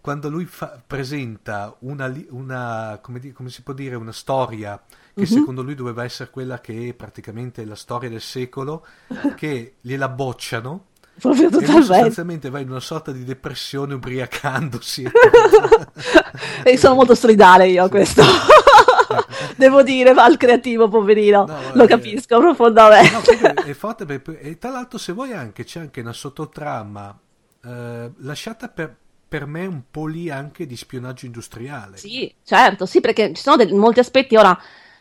[0.00, 4.80] Quando lui fa- presenta una, una- come, di- come si può dire, una storia
[5.14, 5.26] che Mhm.
[5.26, 8.86] secondo lui doveva essere quella che è praticamente la storia del secolo,
[9.34, 10.86] che gliela bocciano.
[11.18, 11.82] Proprio E totalmente.
[11.82, 15.10] sostanzialmente va in una sorta di depressione ubriacandosi.
[16.62, 18.22] E sono molto solidale io a questo.
[19.56, 21.44] Devo dire, va al creativo, poverino.
[21.46, 23.38] No, Lo eh, capisco profondamente.
[23.40, 27.16] No, è forte perché- e tra l'altro se vuoi anche c'è anche una sottotrama
[27.64, 28.94] eh, lasciata per,
[29.28, 31.96] per me un po' lì anche di spionaggio industriale.
[31.96, 34.36] Sì, certo, sì, perché ci sono del- molti aspetti.
[34.36, 34.56] Ora,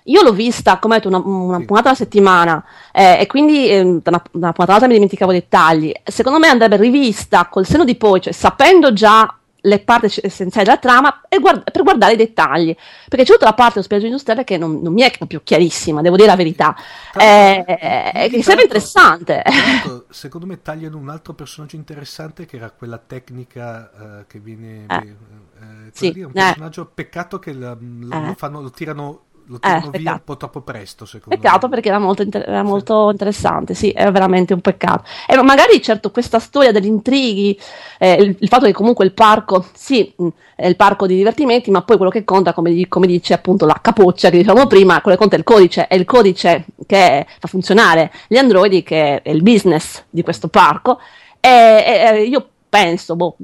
[0.07, 1.65] io l'ho vista, come ho detto, una, una Sì.
[1.65, 5.39] puntata alla settimana e, e quindi da una, da una puntata all'altra mi dimenticavo i
[5.39, 5.91] dettagli.
[6.03, 9.35] Secondo me andrebbe rivista col seno di poi, cioè sapendo già
[9.65, 12.75] le parti essenziali della trama e guard- per guardare i dettagli.
[13.07, 16.01] Perché c'è tutta la parte dello spionaggio industriale che non, non mi è proprio chiarissima,
[16.01, 16.75] devo dire la verità.
[17.17, 19.41] Eh, eh, che sarebbe interessante.
[19.45, 24.83] l'altro, secondo me tagliano un altro personaggio interessante che era quella tecnica eh, che viene...
[24.83, 24.85] Eh.
[24.87, 26.31] beh, eh, Sì, un eh.
[26.33, 27.77] personaggio, peccato che la- Eh.
[27.79, 30.13] lo fanno, lo tirano, lo tirano via peccato.
[30.13, 31.69] un po' troppo presto, secondo Peccato me.
[31.69, 35.03] perché era molto, inter- era molto interessante, sì, era veramente un peccato.
[35.27, 37.59] E magari, certo, questa storia degli intrighi,
[37.97, 41.71] eh, il, il fatto che comunque il parco, sì, mh, è il parco di divertimenti,
[41.71, 45.17] ma poi quello che conta, come, come dice appunto la capoccia che dicevamo prima, quello
[45.17, 49.29] che conta è il codice, è il codice che fa funzionare gli androidi, che è
[49.31, 50.99] il business di questo parco.
[51.39, 51.83] E-
[52.17, 53.35] e io penso, boh,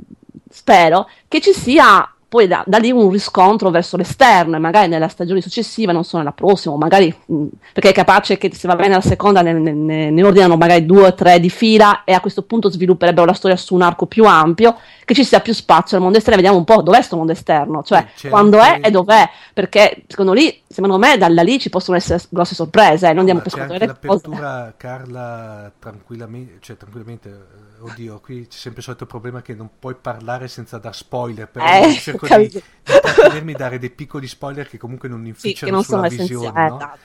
[0.49, 5.09] spero, che ci sia poi da, da lì un riscontro verso l'esterno e magari nella
[5.09, 8.77] stagione successiva, non so nella prossima, o magari mh, perché è capace che se va
[8.77, 12.21] bene la seconda ne, ne- ne- ordinano magari due o tre di fila e a
[12.21, 15.95] questo punto svilupperebbero la storia su un arco più ampio, che ci sia più spazio
[15.97, 18.91] nel mondo esterno, vediamo un po' dov'è sto mondo esterno, cioè C'è quando è e
[18.91, 23.25] dov'è, perché secondo, lì, secondo me da lì ci possono essere grosse sorprese, eh, non
[23.25, 24.29] diamo per scontato le cose.
[24.31, 29.69] l'apertura, Carla, tranquillamente, cioè tranquillamente, eh, oddio, qui c'è sempre il solito problema che non
[29.79, 32.49] puoi parlare senza dar spoiler, però Eh, cerco di,
[32.83, 36.75] di trattenermi, dare dei piccoli spoiler che comunque non Sì, inficiano non sulla visione, no?
[36.77, 36.99] esatto.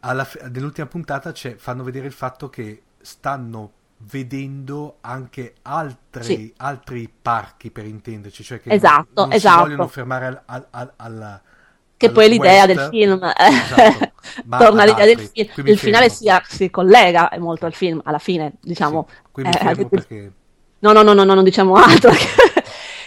[0.00, 6.54] Alla nell'ultima puntata c'è- fanno vedere il fatto che stanno vedendo anche altri, Sì.
[6.58, 9.60] altri parchi per intenderci, cioè che Esatto, non si esatto.
[9.62, 11.42] vogliono fermare al, al- al- alla
[11.96, 12.66] Che poi l'idea west.
[12.66, 13.20] del film,
[13.58, 14.12] Esatto,
[14.44, 15.30] ma torna ad l'idea del altri.
[15.32, 19.08] film, Qui il finale si, si collega molto al film, alla fine, diciamo.
[19.08, 20.32] Sì, qui mi eh, eh, perché
[20.80, 22.10] No, no, no, no, no, non diciamo altro.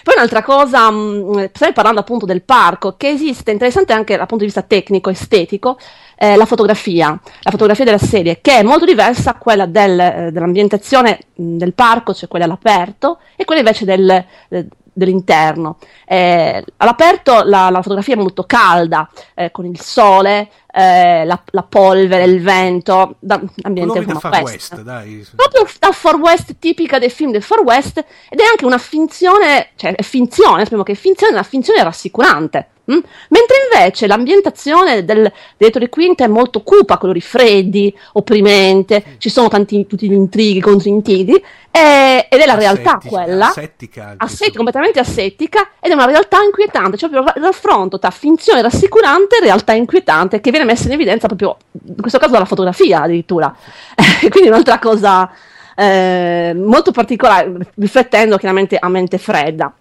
[0.04, 4.44] Poi un'altra cosa, mh, stai parlando appunto del parco, che esiste, interessante anche dal punto
[4.44, 5.78] di vista tecnico, estetico,
[6.16, 7.10] eh, la fotografia,
[7.42, 11.74] la fotografia della serie, che è molto diversa a quella del, eh, dell'ambientazione mh, del
[11.74, 14.10] parco, cioè quella all'aperto, e quella invece del,
[14.50, 14.68] eh,
[15.00, 15.78] dell'interno.
[16.06, 21.64] Eh, all'aperto la, la fotografia è molto calda, eh, con il sole, eh, la, la
[21.64, 25.26] polvere, il vento, da, ambiente da Far west West, dai.
[25.36, 27.97] proprio da Far West tipica dei film del Far West
[28.30, 32.68] ed è anche una finzione, cioè è finzione, esprimo che è finzione, una finzione rassicurante.
[32.92, 33.00] Mm?
[33.30, 39.48] Mentre invece l'ambientazione del dietro di quinta è molto cupa, colori freddi, opprimente, ci sono
[39.48, 45.00] tanti tutti gli intrighi, controintrighi, e- ed è la realtà Assettica- quella Assettica assetti- completamente
[45.00, 49.74] assettica ed è una realtà inquietante, cioè proprio il raffronto tra finzione rassicurante e realtà
[49.74, 53.56] inquietante che viene messa in evidenza proprio in questo caso dalla fotografia addirittura.
[54.30, 55.32] Quindi un'altra cosa
[55.76, 59.74] eh, molto particolare, riflettendo chiaramente a mente fredda.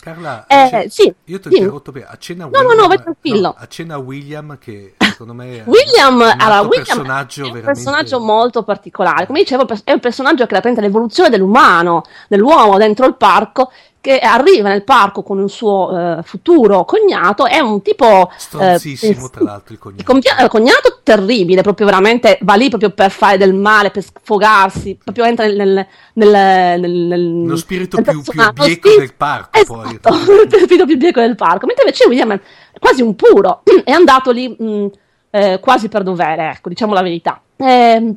[0.00, 3.02] Carla, Eh, accenna- sì, io ti ho interrotto per accenna No, no, William, no, vai
[3.02, 3.54] tranquillo.
[3.58, 7.82] accenna a William che secondo me è William, un allora, William personaggio è un veramente-
[7.82, 9.26] personaggio molto particolare.
[9.26, 13.70] Come dicevo, è un personaggio che rappresenta l'evoluzione dell'umano, dell'uomo dentro il parco,
[14.00, 17.46] che arriva nel parco con un suo eh, futuro cognato.
[17.46, 18.28] È un tipo.
[18.30, 20.12] eh, Stronzissimo, pens- tra l'altro, il cognato.
[20.12, 24.98] Il il cognato terribile, proprio veramente va lì proprio per fare del male, per sfogarsi,
[25.02, 25.56] proprio entra nel.
[25.56, 28.40] nel, nel, nel- Lo spirito nel più- più.
[28.40, 29.84] Lo bieco spirito- del parco, poi.
[29.86, 30.08] Esatto,
[30.56, 31.66] il spirito più bieco del parco.
[31.66, 34.86] Mentre invece William è quasi un puro, è andato lì mh,
[35.30, 37.40] eh, quasi per dovere, ecco, diciamo la verità.
[37.56, 38.16] Ehm,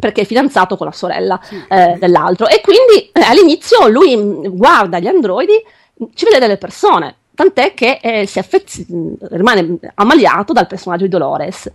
[0.00, 1.38] perché è fidanzato con la sorella
[1.68, 5.62] eh, eh, dell'altro e quindi eh, all'inizio lui mh, guarda gli androidi,
[5.94, 11.04] mh, ci vede delle persone, tant'è che eh, si affez- mh, rimane ammaliato dal personaggio
[11.04, 11.70] di Dolores.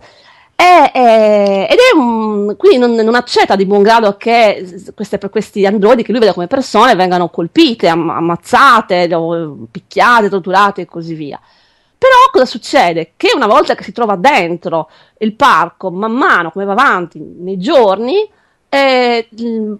[0.58, 5.66] E- e- ed è un, quindi non, non accetta di buon grado che queste, questi
[5.66, 11.12] androidi che lui vede come persone vengano colpite, am- ammazzate, o picchiate, torturate e così
[11.14, 11.38] via.
[11.98, 13.12] Però cosa succede?
[13.16, 17.58] Che una volta che si trova dentro il parco, man mano come va avanti nei
[17.58, 18.28] giorni,
[18.68, 19.28] eh,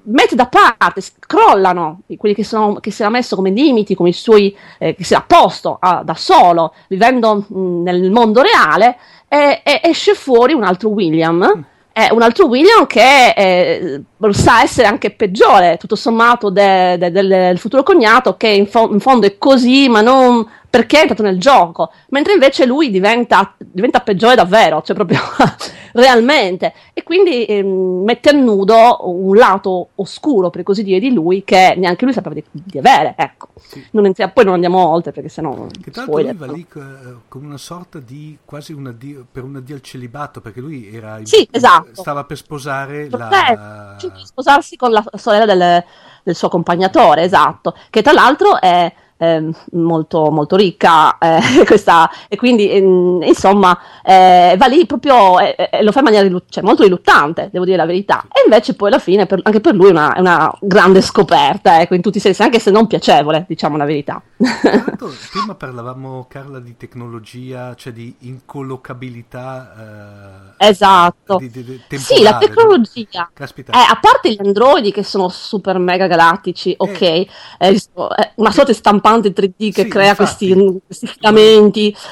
[0.05, 4.13] mette da parte, crollano quelli che, sono, che si era messo come limiti, come i
[4.13, 8.97] suoi, eh, che si era posto a- da solo, vivendo mh, nel mondo reale,
[9.29, 11.65] e, e esce fuori un altro William.
[11.97, 17.27] È un altro William che eh, sa essere anche peggiore, tutto sommato, de- de- del,
[17.27, 21.23] del futuro cognato, che in, fo- in fondo è così, ma non perché è entrato
[21.23, 25.21] nel gioco, mentre invece lui diventa, diventa peggiore davvero, cioè proprio
[25.97, 31.43] realmente, e quindi ehm, mette a nudo un lato oscuro, per così dire, di lui
[31.45, 33.49] che neanche lui sapeva di, di avere, ecco.
[33.61, 33.85] Sì.
[33.93, 36.37] Non entriamo- poi non andiamo oltre perché sennò Che tra l'altro lui spoiler.
[36.37, 40.41] va lì eh, con una sorta di quasi un addio, per un addio al celibato,
[40.41, 41.89] perché lui era in- Sì, esatto.
[41.95, 43.97] stava per sposare Beh, la...
[43.99, 45.85] di sposarsi con la sorella del,
[46.23, 52.37] del suo accompagnatore, esatto, che tra l'altro è ehm, molto, molto ricca eh, questa, e
[52.37, 56.63] quindi ehm, insomma eh, va lì proprio e e lo fa in maniera rilu- cioè,
[56.63, 59.89] molto riluttante, devo dire la verità, e invece poi alla fine per- anche per lui
[59.89, 63.45] è una, è una grande scoperta, ecco, in tutti i sensi, anche se non piacevole,
[63.49, 64.23] diciamo la verità.
[64.63, 71.37] L'altro, prima parlavamo, Carla, di tecnologia, cioè di incollocabilità eh, Esatto.
[71.37, 72.39] di- di- di- Sì, la temporale, no?
[72.39, 73.31] tecnologia.
[73.33, 73.73] Caspita.
[73.73, 77.29] Eh, a parte gli androidi che sono super mega galattici, ok, eh,
[78.37, 80.17] una sorta di stampante 3D che Sì, crea infatti.
[80.17, 80.55] questi,
[80.85, 81.95] questi filamenti.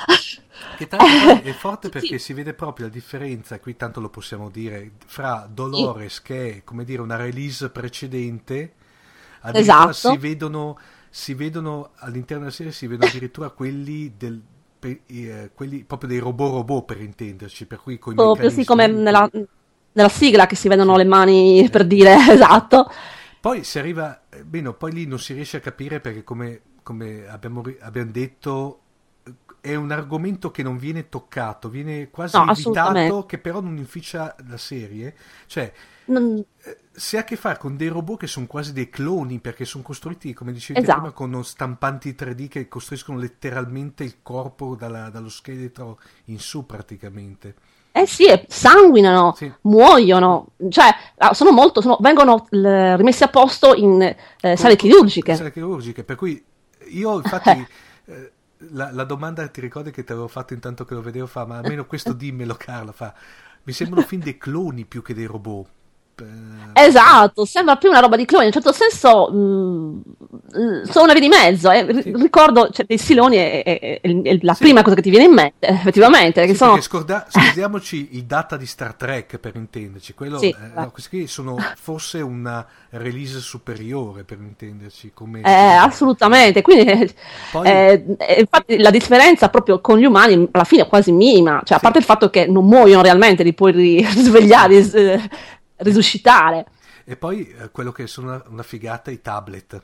[0.77, 2.09] Che tra l'altro è forte Sì.
[2.09, 6.65] perché si vede proprio la differenza, qui tanto lo possiamo dire, fra Dolores che è
[6.65, 8.75] come dire una release precedente,
[9.53, 9.93] Esatto.
[9.93, 10.79] si vedono,
[11.11, 14.43] si vedono all'interno della serie si vedono addirittura quelli del
[15.07, 19.29] eh, quelli proprio dei robot robot per intenderci, per cui con Proprio sì, come nella,
[19.93, 22.89] nella sigla che si vedono le mani per dire esatto.
[23.41, 27.27] Poi si arriva, eh, bene, poi lì non si riesce a capire perché come, come
[27.27, 28.79] abbiamo, abbiamo detto
[29.61, 34.37] è un argomento che non viene toccato, viene quasi No, evitato, che però non inficia
[34.47, 35.17] la serie.
[35.47, 35.73] Cioè,
[36.07, 39.39] Non- eh, si ha a che fare con dei robot che sono quasi dei cloni
[39.41, 40.99] perché sono costruiti, come dicevi Esatto.
[41.01, 47.55] prima, con stampanti 3D che costruiscono letteralmente il corpo dalla- dallo scheletro in su praticamente.
[47.93, 49.51] Eh sì, sanguinano, Sì.
[49.63, 55.35] muoiono, cioè ah, sono molto, sono- vengono l- rimessi a posto in eh, sale chirurgiche.
[55.37, 56.45] Sale chirurgiche, per cui
[56.89, 57.67] io infatti
[58.07, 58.33] eh,
[58.71, 61.59] la, la domanda ti ricordi che ti avevo fatto intanto che lo vedevo fa, ma
[61.59, 63.15] almeno questo dimmelo Carla, fa,
[63.65, 65.69] mi sembrano fin dei cloni più che dei robot.
[66.23, 70.03] Eh, Esatto, sembra più una roba di cloni, in un certo senso mh,
[70.53, 71.71] l- sono una via di mezzo.
[71.71, 71.83] eh.
[71.85, 72.13] R- Sì.
[72.17, 74.65] Ricordo, cioè, dei siloni è, è- è- è la Sì.
[74.65, 76.81] prima cosa che ti viene in mente, effettivamente, Sì, sono...
[76.81, 81.57] scorda- scordiamoci il data di Star Trek per intenderci, quello, eh, no, questi qui sono
[81.81, 85.13] forse una release superiore per intenderci.
[85.15, 87.15] Come, Eh, assolutamente, quindi eh,
[87.53, 88.05] Poi- eh,
[88.39, 91.99] infatti la differenza proprio con gli umani alla fine è quasi minima, cioè a parte
[91.99, 95.29] il fatto che non muoiono realmente, li puoi ri- risvegliare, ris-
[95.85, 96.67] risuscitare.
[97.05, 99.83] E poi eh, quello che sono una, una figata, i tablet.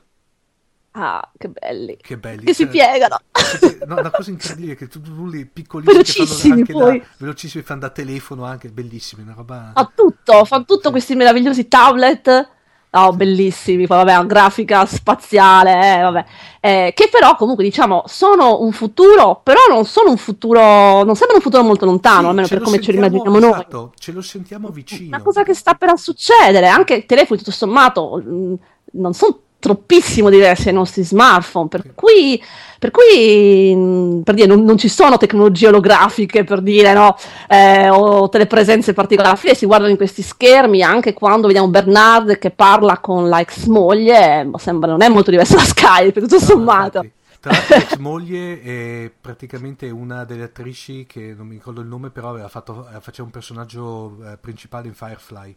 [0.92, 1.96] Ah, che belli.
[2.00, 2.44] Che belli.
[2.44, 3.18] Che si cioè- piegano.
[3.60, 6.98] Sì, no, una cosa incredibile che tu, tu li piccolissimi Velocissimi che fanno anche poi.
[6.98, 10.90] da, velocissimi fanno da telefono anche bellissimi una roba Fa tutto, fa tutto Sì.
[10.90, 12.48] questi meravigliosi tablet.
[12.92, 16.24] Oh, bellissimi, poi vabbè, grafica spaziale, eh, vabbè.
[16.58, 21.36] Eh, che però comunque diciamo sono un futuro, però non sono un futuro, non sembra
[21.36, 23.60] un futuro molto lontano, Sì, almeno per come ce lo sentiamo- immaginiamo noi.
[23.60, 27.52] esatto, ce lo sentiamo vicino Una cosa che sta per succedere, anche i telefoni tutto
[27.52, 28.54] sommato mh,
[28.94, 32.42] non sono troppissimo diversi dai nostri smartphone, per cui,
[32.78, 37.16] per, cui mh, per dire, non, non ci sono tecnologie olografiche per dire no,
[37.48, 42.38] eh, o telepresenze particolari, alla fine si guardano in questi schermi, anche quando vediamo Bernard
[42.38, 46.38] che parla con la ex moglie, eh, sembra non è molto diverso da Skype, tutto
[46.38, 46.98] No, sommato.
[46.98, 47.12] infatti.
[47.40, 52.10] Tra l'altro ex moglie è praticamente una delle attrici che non mi ricordo il nome
[52.10, 55.56] però aveva fatto, eh, faceva un personaggio eh, principale in Firefly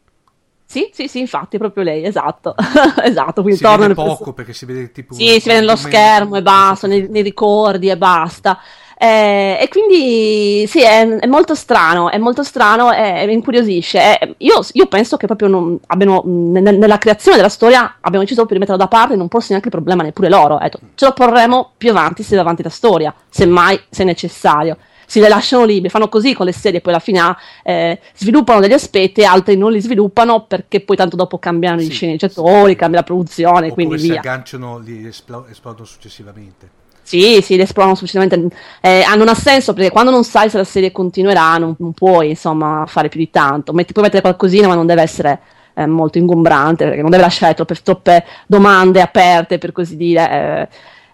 [0.66, 2.56] Sì, sì, sì, infatti, è proprio lei, esatto,
[3.04, 5.76] esatto, quindi si torna vede nel poco perché si vede tipo Sì, si vede nello
[5.76, 8.60] schermo e basta, nei, nei ricordi e basta.
[8.98, 14.20] Eh, e quindi sì, è, è molto strano, è molto strano e mi incuriosisce.
[14.20, 18.24] Eh, io, io penso che proprio non abbiano, mh, ne- nella creazione della storia abbiamo
[18.24, 20.60] deciso di metterlo da parte e non porsi neanche il problema neppure loro.
[20.60, 24.78] Ecco, ce lo porremo più avanti se va avanti la storia, semmai se necessario.
[25.14, 27.20] Si le lasciano liberi, fanno così con le serie, poi alla fine
[27.64, 31.86] eh, sviluppano degli aspetti e altri non li sviluppano perché poi tanto dopo cambiano Sì,
[31.86, 34.20] gli sceneggiatori, cambia la produzione, oppure quindi si via.
[34.20, 36.70] agganciano li esplo- esplodono successivamente
[37.06, 38.56] Sì, sì, le esplorano successivamente.
[38.82, 42.30] Eh, non ha senso perché quando non sai se la serie continuerà, non, non puoi
[42.30, 43.74] insomma fare più di tanto.
[43.74, 45.42] Metti, puoi mettere qualcosina, ma non deve essere
[45.76, 50.32] eh, molto ingombrante perché non deve lasciare troppe, troppe domande aperte, per così dire.
[50.32, 50.68] Eh,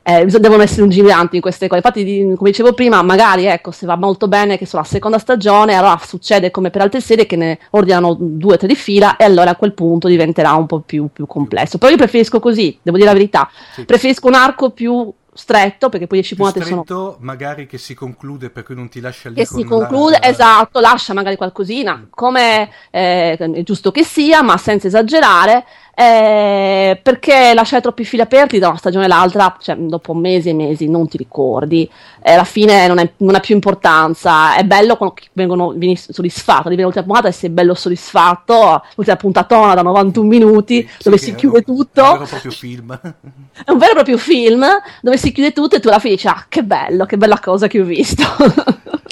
[0.09, 1.81] eh, devono essere lungimiranti in queste cose.
[1.85, 5.75] Infatti, come dicevo prima, magari ecco, se va molto bene, che so, la seconda stagione,
[5.75, 9.23] allora succede come per altre serie che ne ordinano due o tre di fila, e
[9.23, 11.77] allora a quel punto diventerà un po' più, più complesso.
[11.77, 13.49] Però io preferisco così, devo dire la verità.
[13.73, 13.85] Sì.
[13.85, 17.93] Preferisco un arco più stretto perché poi 10 più puntate sono stretto magari che si
[17.93, 22.07] conclude per cui non ti lascia lì che si conclude, la- esatto, lascia magari qualcosina,
[22.09, 25.63] come eh, è giusto che sia, ma senza esagerare,
[26.01, 30.87] eh, perché lasciare troppi fili aperti da una stagione all'altra, cioè, dopo mesi e mesi
[30.89, 31.89] non ti ricordi,
[32.21, 36.67] e alla fine non, è- non ha più importanza, è bello quando vengono, vieni soddisfatto,
[36.67, 41.21] arrivi all'ultima puntata e sei bello soddisfatto, l'ultima puntatona da 91 minuti, Sì, dove che
[41.23, 42.01] si è chiude un- tutto.
[42.03, 42.99] un vero e proprio film.
[43.65, 44.65] È un vero e proprio film
[45.01, 47.67] dove si chiude tutto e tu alla fine dici, ah, che bello, che bella cosa
[47.67, 48.23] che ho visto.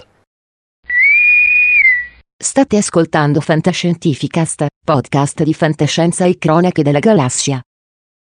[2.39, 7.59] State ascoltando Fantascientificast, podcast di fantascienza e cronache della galassia.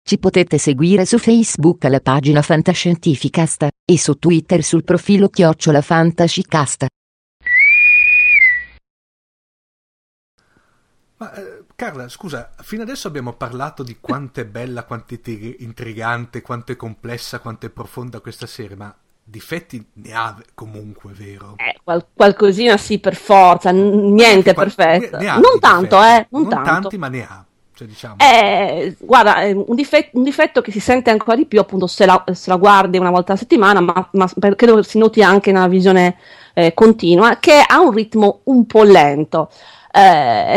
[0.00, 6.86] Ci potete seguire su Facebook alla pagina Fantascientificast e su Twitter sul profilo Chiocciola Fantascicast.
[11.16, 15.56] Ma eh, Carla, scusa, fino adesso abbiamo parlato di quanto è bella, quanto è intri-
[15.64, 18.96] intrigante, quanto è complessa, quanto è profonda questa serie, ma
[19.30, 21.54] difetti ne ha comunque, vero?
[21.56, 25.16] Eh, qual- qualcosina sì, per forza, n- niente Qual- perfetto.
[25.18, 26.20] ne- ne Non tanto, difetti.
[26.20, 26.70] eh, non, tanto.
[26.70, 27.44] tanti, ma ne ha.
[27.74, 28.16] Cioè, diciamo.
[28.18, 32.06] Eh, guarda, eh, un, dife- un difetto che si sente ancora di più, appunto, se
[32.06, 35.68] la, se la guardi una volta a settimana, ma, ma credo si noti anche nella
[35.68, 36.16] visione
[36.54, 39.48] eh, continua, che ha un ritmo un po' lento.
[39.92, 40.00] Eh,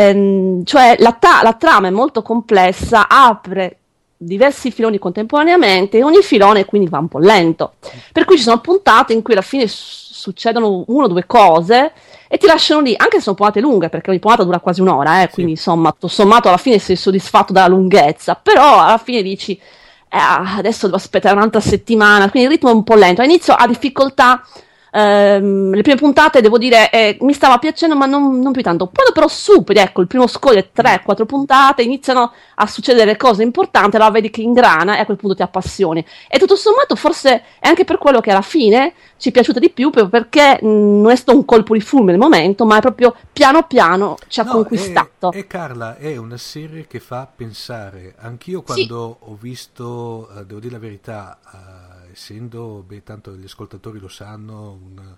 [0.10, 3.81] ehm, cioè, la, ta- la trama è molto complessa, apre
[4.24, 7.74] diversi filoni contemporaneamente e ogni filone quindi va un po' lento.
[8.12, 11.92] Per cui ci sono puntate in cui alla fine succedono una o due cose
[12.28, 15.24] e ti lasciano lì, anche se sono puntate lunghe, perché ogni puntata dura quasi un'ora,
[15.24, 19.54] eh, quindi insomma, tutto sommato alla fine sei soddisfatto dalla lunghezza, però alla fine dici,
[19.54, 20.18] eh,
[20.58, 23.22] adesso devo aspettare un'altra settimana, quindi il ritmo è un po' lento.
[23.22, 24.46] All'inizio ha difficoltà
[24.94, 28.90] Ehm, le prime puntate, devo dire, eh, mi stava piacendo, ma non, non più tanto.
[28.94, 33.96] Quando però superi, ecco, il primo scoglio è 3-4 puntate, iniziano a succedere cose importanti,
[33.96, 36.06] allora vedi che ingrana e a quel punto ti appassioni.
[36.28, 39.70] E tutto sommato, forse è anche per quello che alla fine ci è piaciuta di
[39.70, 42.82] più, proprio perché mh, non è stato un colpo di fulmine nel momento, ma è
[42.82, 45.32] proprio piano piano ci ha No, conquistato.
[45.32, 48.16] E, e Carla è una serie che fa pensare.
[48.18, 51.71] Anch'io quando ho visto, eh, devo dire la verità, eh,
[52.12, 55.18] essendo, beh, tanto gli ascoltatori lo sanno, un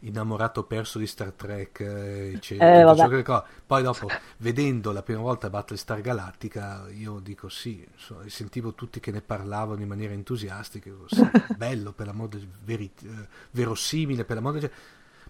[0.00, 2.84] innamorato perso di Star Trek, eh, eccetera, Eh,
[3.66, 4.08] poi dopo,
[4.38, 9.80] vedendo la prima volta Battlestar Galactica, io dico sì, so- sentivo tutti che ne parlavano
[9.80, 11.22] in maniera entusiastica, dico, sì,
[11.56, 14.70] bello per l'amor del veri- eh, verosimile, per l'amor del...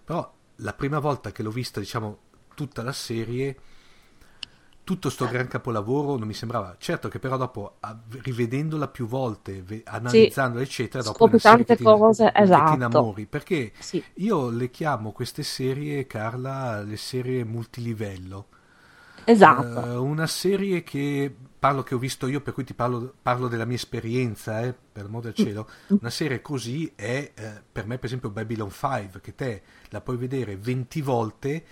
[0.03, 2.17] Però la prima volta che l'ho vista, diciamo,
[2.55, 3.55] tutta la serie,
[4.83, 6.75] tutto sto gran capolavoro non mi sembrava.
[6.77, 11.83] Certo che però dopo, a- rivedendola più volte, ve- analizzandola, eccetera, dopo Scopri tante ti-
[11.83, 12.73] cose, che ti esatto.
[12.73, 13.25] innamori.
[13.25, 14.03] Perché Sì.
[14.15, 18.47] io le chiamo queste serie, Carla, le serie multilivello.
[19.25, 19.85] Esatto.
[19.85, 23.63] Eh, una serie che parlo che ho visto io, per cui ti parlo, parlo della
[23.63, 25.69] mia esperienza, eh, per amor del cielo.
[25.87, 30.17] Una serie così è eh, per me, per esempio, Babylon 5, che te la puoi
[30.17, 31.63] vedere 20 volte,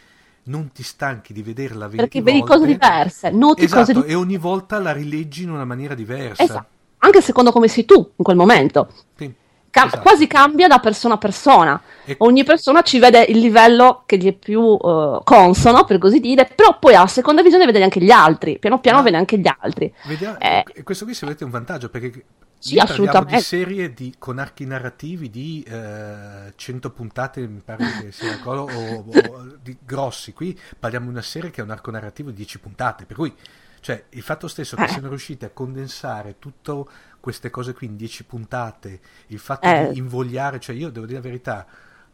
[0.43, 2.55] non ti stanchi di vederla 20 Perché vedi volte.
[2.55, 4.11] cose diverse, noti Esatto, cose diverse.
[4.11, 6.43] e ogni volta la rileggi in una maniera diversa.
[6.43, 6.65] Esatto.
[6.99, 8.89] Anche secondo come sei tu in quel momento.
[9.15, 9.31] Sì,
[9.71, 10.01] Ca- esatto.
[10.01, 11.81] Quasi cambia da persona a persona.
[12.05, 16.19] E- Ogni persona ci vede il livello che gli è più eh, consono, per così
[16.19, 18.59] dire, però poi alla seconda visione vede anche gli altri.
[18.59, 19.91] Piano piano Ma- vede anche gli altri.
[20.07, 22.23] Vediamo- Eh, e questo qui se volete è un vantaggio perché
[22.63, 23.43] Sì, noi parliamo di assolutamente.
[23.43, 29.05] serie di- con archi narrativi di eh, 100 puntate, mi pare che sia quello, o,
[29.09, 30.31] o di grossi.
[30.33, 33.33] Qui parliamo di una serie che ha un arco narrativo di 10 puntate, per cui
[33.79, 34.87] cioè, il fatto stesso che Eh.
[34.89, 36.83] siano riusciti a condensare tutte
[37.19, 39.89] queste cose qui in 10 puntate, il fatto Eh.
[39.91, 41.65] di invogliare, cioè io devo dire la verità,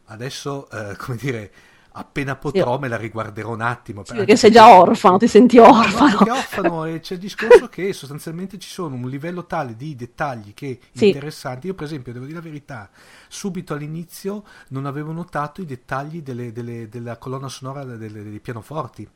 [0.06, 1.52] adesso, eh, come dire,
[1.98, 4.04] appena potrò me la riguarderò un attimo.
[4.04, 6.16] sì, perché sei già orfano, ti senti No, orfano.
[6.16, 10.54] perché orfano e c'è il discorso che sostanzialmente ci sono un livello tale di dettagli
[10.54, 11.06] che Sì.
[11.08, 11.66] interessanti.
[11.66, 12.88] Io, per esempio, devo dire la verità,
[13.28, 19.08] subito all'inizio non avevo notato i dettagli delle- delle- della colonna sonora delle- dei pianoforti.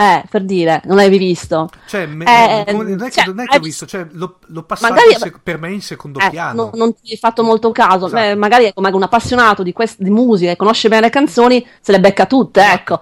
[0.00, 1.68] Eh, per dire, non l'avevi visto.
[1.88, 4.38] Cioè, me- Eh, non è che, cioè, non è che hai ho visto, cioè, l'ho,
[4.46, 6.66] l'ho passato Magari- sec- per me in secondo Eh, piano.
[6.66, 8.06] no- non ti hai fatto molto caso.
[8.06, 8.22] Esatto.
[8.22, 11.66] Beh, magari ecco, magari un appassionato di, quest- di musica e conosce bene le canzoni,
[11.80, 13.00] se le becca tutte, ecco.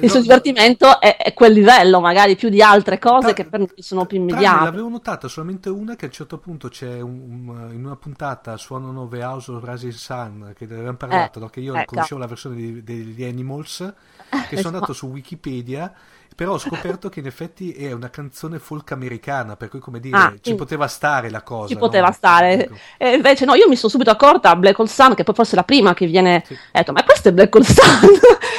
[0.00, 3.44] Il suo no- divertimento è, è quel livello, magari più di altre cose Tra- che
[3.44, 4.64] per noi sono più immediate.
[4.64, 8.56] l'avevo notata solamente una che a un certo punto c'è un- un- in una puntata
[8.56, 11.48] suonano The House of Rising Sun che ne avevamo parlato, no?
[11.48, 11.94] che io ecco.
[11.94, 13.86] conoscevo la versione di- degli Animals che
[14.28, 14.68] sono esatto.
[14.68, 15.92] andato su Wikipedia
[16.34, 20.16] però ho scoperto che in effetti è una canzone folk americana per cui come dire
[20.16, 21.80] Ah, ci quindi- poteva stare la cosa Ci no?
[21.80, 22.64] poteva stare.
[22.64, 22.74] Ecco.
[22.98, 25.52] E invece no, io mi sono subito accorta a Black Hole Sun, che poi forse
[25.52, 26.42] è la prima che viene...
[26.46, 26.52] Sì.
[26.54, 28.08] Ho detto, ma questo è Black Hole Sun?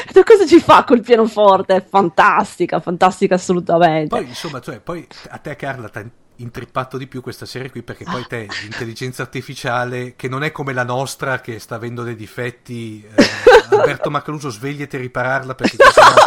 [0.05, 1.75] Detto, cosa ci fa col pianoforte?
[1.75, 4.07] È fantastica, fantastica assolutamente.
[4.15, 6.05] poi insomma cioè, poi a te Carla ti ha
[6.37, 10.73] intrippato di più questa serie qui perché poi te l'intelligenza artificiale che non è come
[10.73, 13.23] la nostra che sta avendo dei difetti eh,
[13.73, 16.09] Alberto Macaluso svegliati a ripararla perché sennò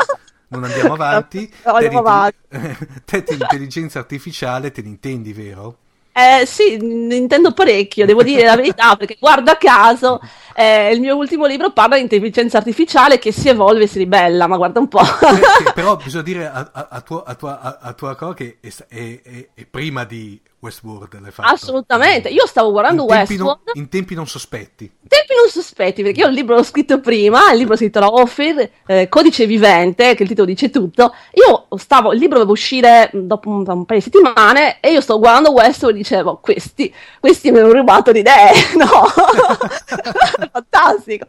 [0.48, 2.02] non andiamo avanti No, andiamo te,
[2.48, 5.76] di- te di intelligenza artificiale te ne intendi vero?
[6.12, 10.20] Eh, sì, n- intendo parecchio, devo dire la verità, perché guarda caso
[10.54, 14.48] eh, il mio ultimo libro parla di intelligenza artificiale che si evolve e si ribella,
[14.48, 14.98] ma guarda un po'.
[14.98, 19.20] Che però bisogna dire a, a, a tua, a, tua, a, tua cosa che è-
[19.22, 21.52] è- è prima di Westworld l'hai fatto.
[21.52, 23.76] Assolutamente, io stavo guardando in tempi, non, Westworld.
[23.76, 27.58] in tempi non sospetti Tempi non sospetti, perché io il libro l'ho scritto prima, il
[27.58, 31.14] libro si intitola Ophir, eh, Codice Vivente, che il titolo dice tutto.
[31.32, 35.00] Io stavo, il libro doveva uscire mh, dopo un, un paio di settimane e io
[35.00, 39.06] sto guardando Westworld e dicevo, questi, questi mi hanno rubato le idee, no?
[40.52, 41.24] Fantastico.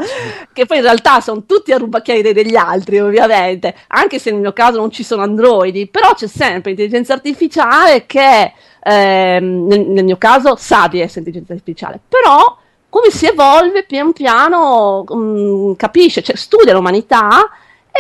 [0.52, 4.42] Che poi in realtà sono tutti a rubacchiare idee degli altri, ovviamente, anche se nel
[4.42, 8.54] mio caso non ci sono androidi, però c'è sempre intelligenza artificiale che,
[8.84, 12.58] ehm, nel, nel mio caso, sa di essere intelligenza artificiale, però
[12.90, 17.50] come si evolve pian piano mm, capisce, cioè, studia l'umanità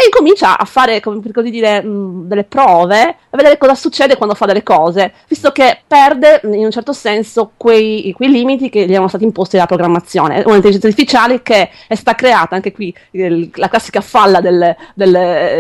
[0.02, 4.16] e incomincia a fare, come per così dire, mh, delle prove, a vedere cosa succede
[4.16, 8.86] quando fa delle cose, visto che perde in un certo senso quei, quei limiti che
[8.86, 10.42] gli erano stati imposti dalla programmazione.
[10.42, 15.12] È un'intelligenza artificiale che è stata creata, anche qui il, la classica falla del, del,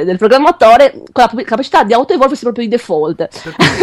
[0.05, 3.27] del, programmatore, con la capacità di autoevolversi proprio di default.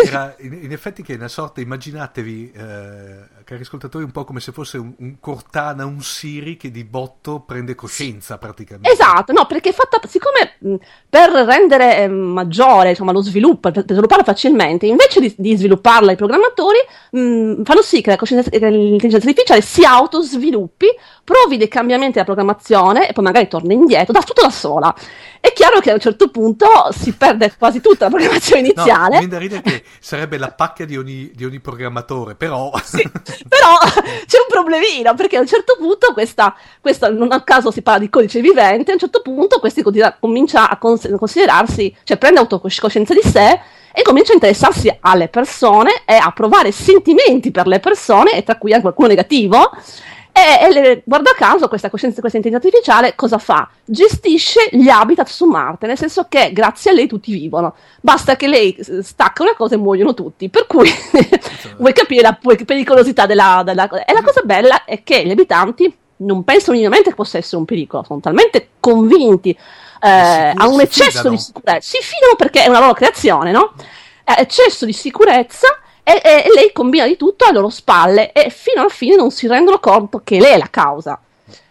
[0.07, 4.41] Era in, in, effetti che è una sorta, immaginatevi, eh, cari ascoltatori, un po' come
[4.41, 8.91] se fosse un, un Cortana, un Siri che di botto prende coscienza praticamente.
[8.91, 10.75] Esatto, no, perché è fatta, siccome mh,
[11.09, 16.11] per rendere eh, maggiore insomma, lo sviluppo, per, per, svilupparla facilmente, invece di, di svilupparla
[16.11, 16.79] i programmatori,
[17.13, 20.89] mh, fanno sì che, che l'intelligenza artificiale si autosviluppi,
[21.27, 24.95] provi dei cambiamenti della programmazione e poi magari torna indietro, da tutto da sola.
[25.41, 29.17] È chiaro che a un certo punto si perde quasi tutta la programmazione iniziale.
[29.17, 32.71] No, mi da ridere che sarebbe la pacca di ogni, di ogni programmatore, però...
[32.87, 33.03] Sì,
[33.49, 37.83] però c'è un problemino, perché a un certo punto questa, questa, non a caso si
[37.83, 39.83] parla di codice vivente, a un certo punto questi
[40.21, 43.61] comincia a considerarsi, cioè prende autocoscienza di sé
[43.93, 48.57] e comincia a interessarsi alle persone e a provare sentimenti per le persone, e tra
[48.57, 49.71] cui anche qualcuno negativo,
[50.37, 53.71] e, e guarda caso questa coscienza, questa intelligenza artificiale cosa fa?
[53.85, 57.75] Gestisce gli habitat su Marte, nel senso che grazie a lei tutti vivono.
[58.03, 60.51] Basta che lei stacca una cosa e muoiono tutti.
[60.51, 60.91] Per cui
[61.79, 64.05] vuoi capire la pericolosità della, della cosa.
[64.05, 67.65] E la cosa bella è che gli abitanti non pensano minimamente che possa essere un
[67.65, 71.81] pericolo, sono talmente convinti, eh, a un eccesso di sicurezza.
[71.81, 73.73] Si fidano perché è una loro creazione, no?
[74.25, 75.69] Eh, eccesso di sicurezza
[76.09, 79.49] e, e, lei combina di tutto alle loro spalle e fino alla fine non si
[79.49, 81.21] rendono conto che lei è la causa.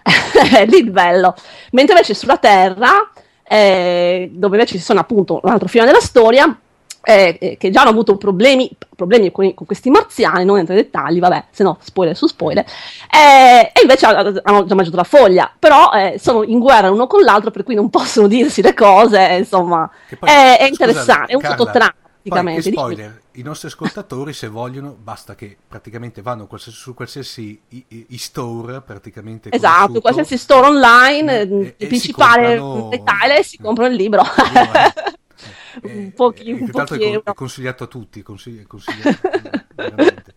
[0.68, 1.34] lì il bello.
[1.72, 3.12] Mentre invece sulla Terra,
[3.48, 6.54] eh, dove invece ci sono appunto un altro fine della storia,
[7.02, 10.84] eh, eh, che già hanno avuto problemi, problemi con, con, questi marziani, non entro nei
[10.84, 12.66] dettagli, vabbè, se no spoiler su spoiler,
[13.10, 17.22] eh, e invece hanno già mangiato la foglia, però eh, sono in guerra l'uno con
[17.22, 19.90] l'altro, per cui non possono dirsi le cose, insomma,
[20.20, 22.72] poi, è, è, interessante, è un sottotrama praticamente.
[22.72, 27.86] Poi, spoiler, i nostri ascoltatori se vogliono basta che praticamente vanno qualsiasi, su qualsiasi i,
[27.90, 32.56] i, i store praticamente esatto, qualsiasi store online, e, il e principale
[32.90, 34.22] dettaglio si comprano il libro.
[34.22, 39.30] Eh, un pochi, un pochi è, è consigliato a tutti, consigli, consigliato,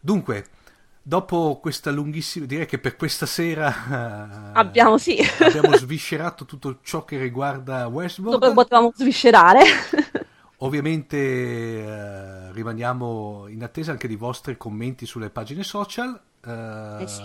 [0.00, 0.46] Dunque,
[1.02, 5.18] dopo questa lunghissima, direi che per questa sera abbiamo, sì.
[5.40, 8.38] abbiamo sviscerato tutto ciò che riguarda Westworld.
[8.38, 9.62] Dove potevamo sviscerare.
[10.60, 16.20] Ovviamente eh, rimaniamo in attesa anche di vostri commenti sulle pagine social.
[16.44, 17.22] Eh, eh sì.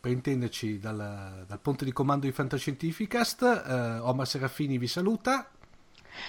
[0.00, 5.48] Per intenderci dal, dal, ponte di comando di Fantascientificast, eh, Omar Serafini vi saluta.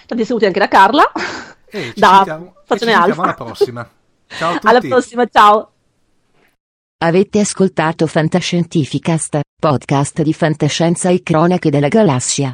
[0.06, 1.12] Tanti saluti anche da Carla.
[1.66, 3.90] E ci da sentiamo, e ci sentiamo alla prossima.
[4.28, 4.66] Ciao a tutti.
[4.66, 5.70] Alla prossima, ciao.
[6.98, 12.52] Avete ascoltato Fantascientificast, podcast di fantascienza e cronache della galassia.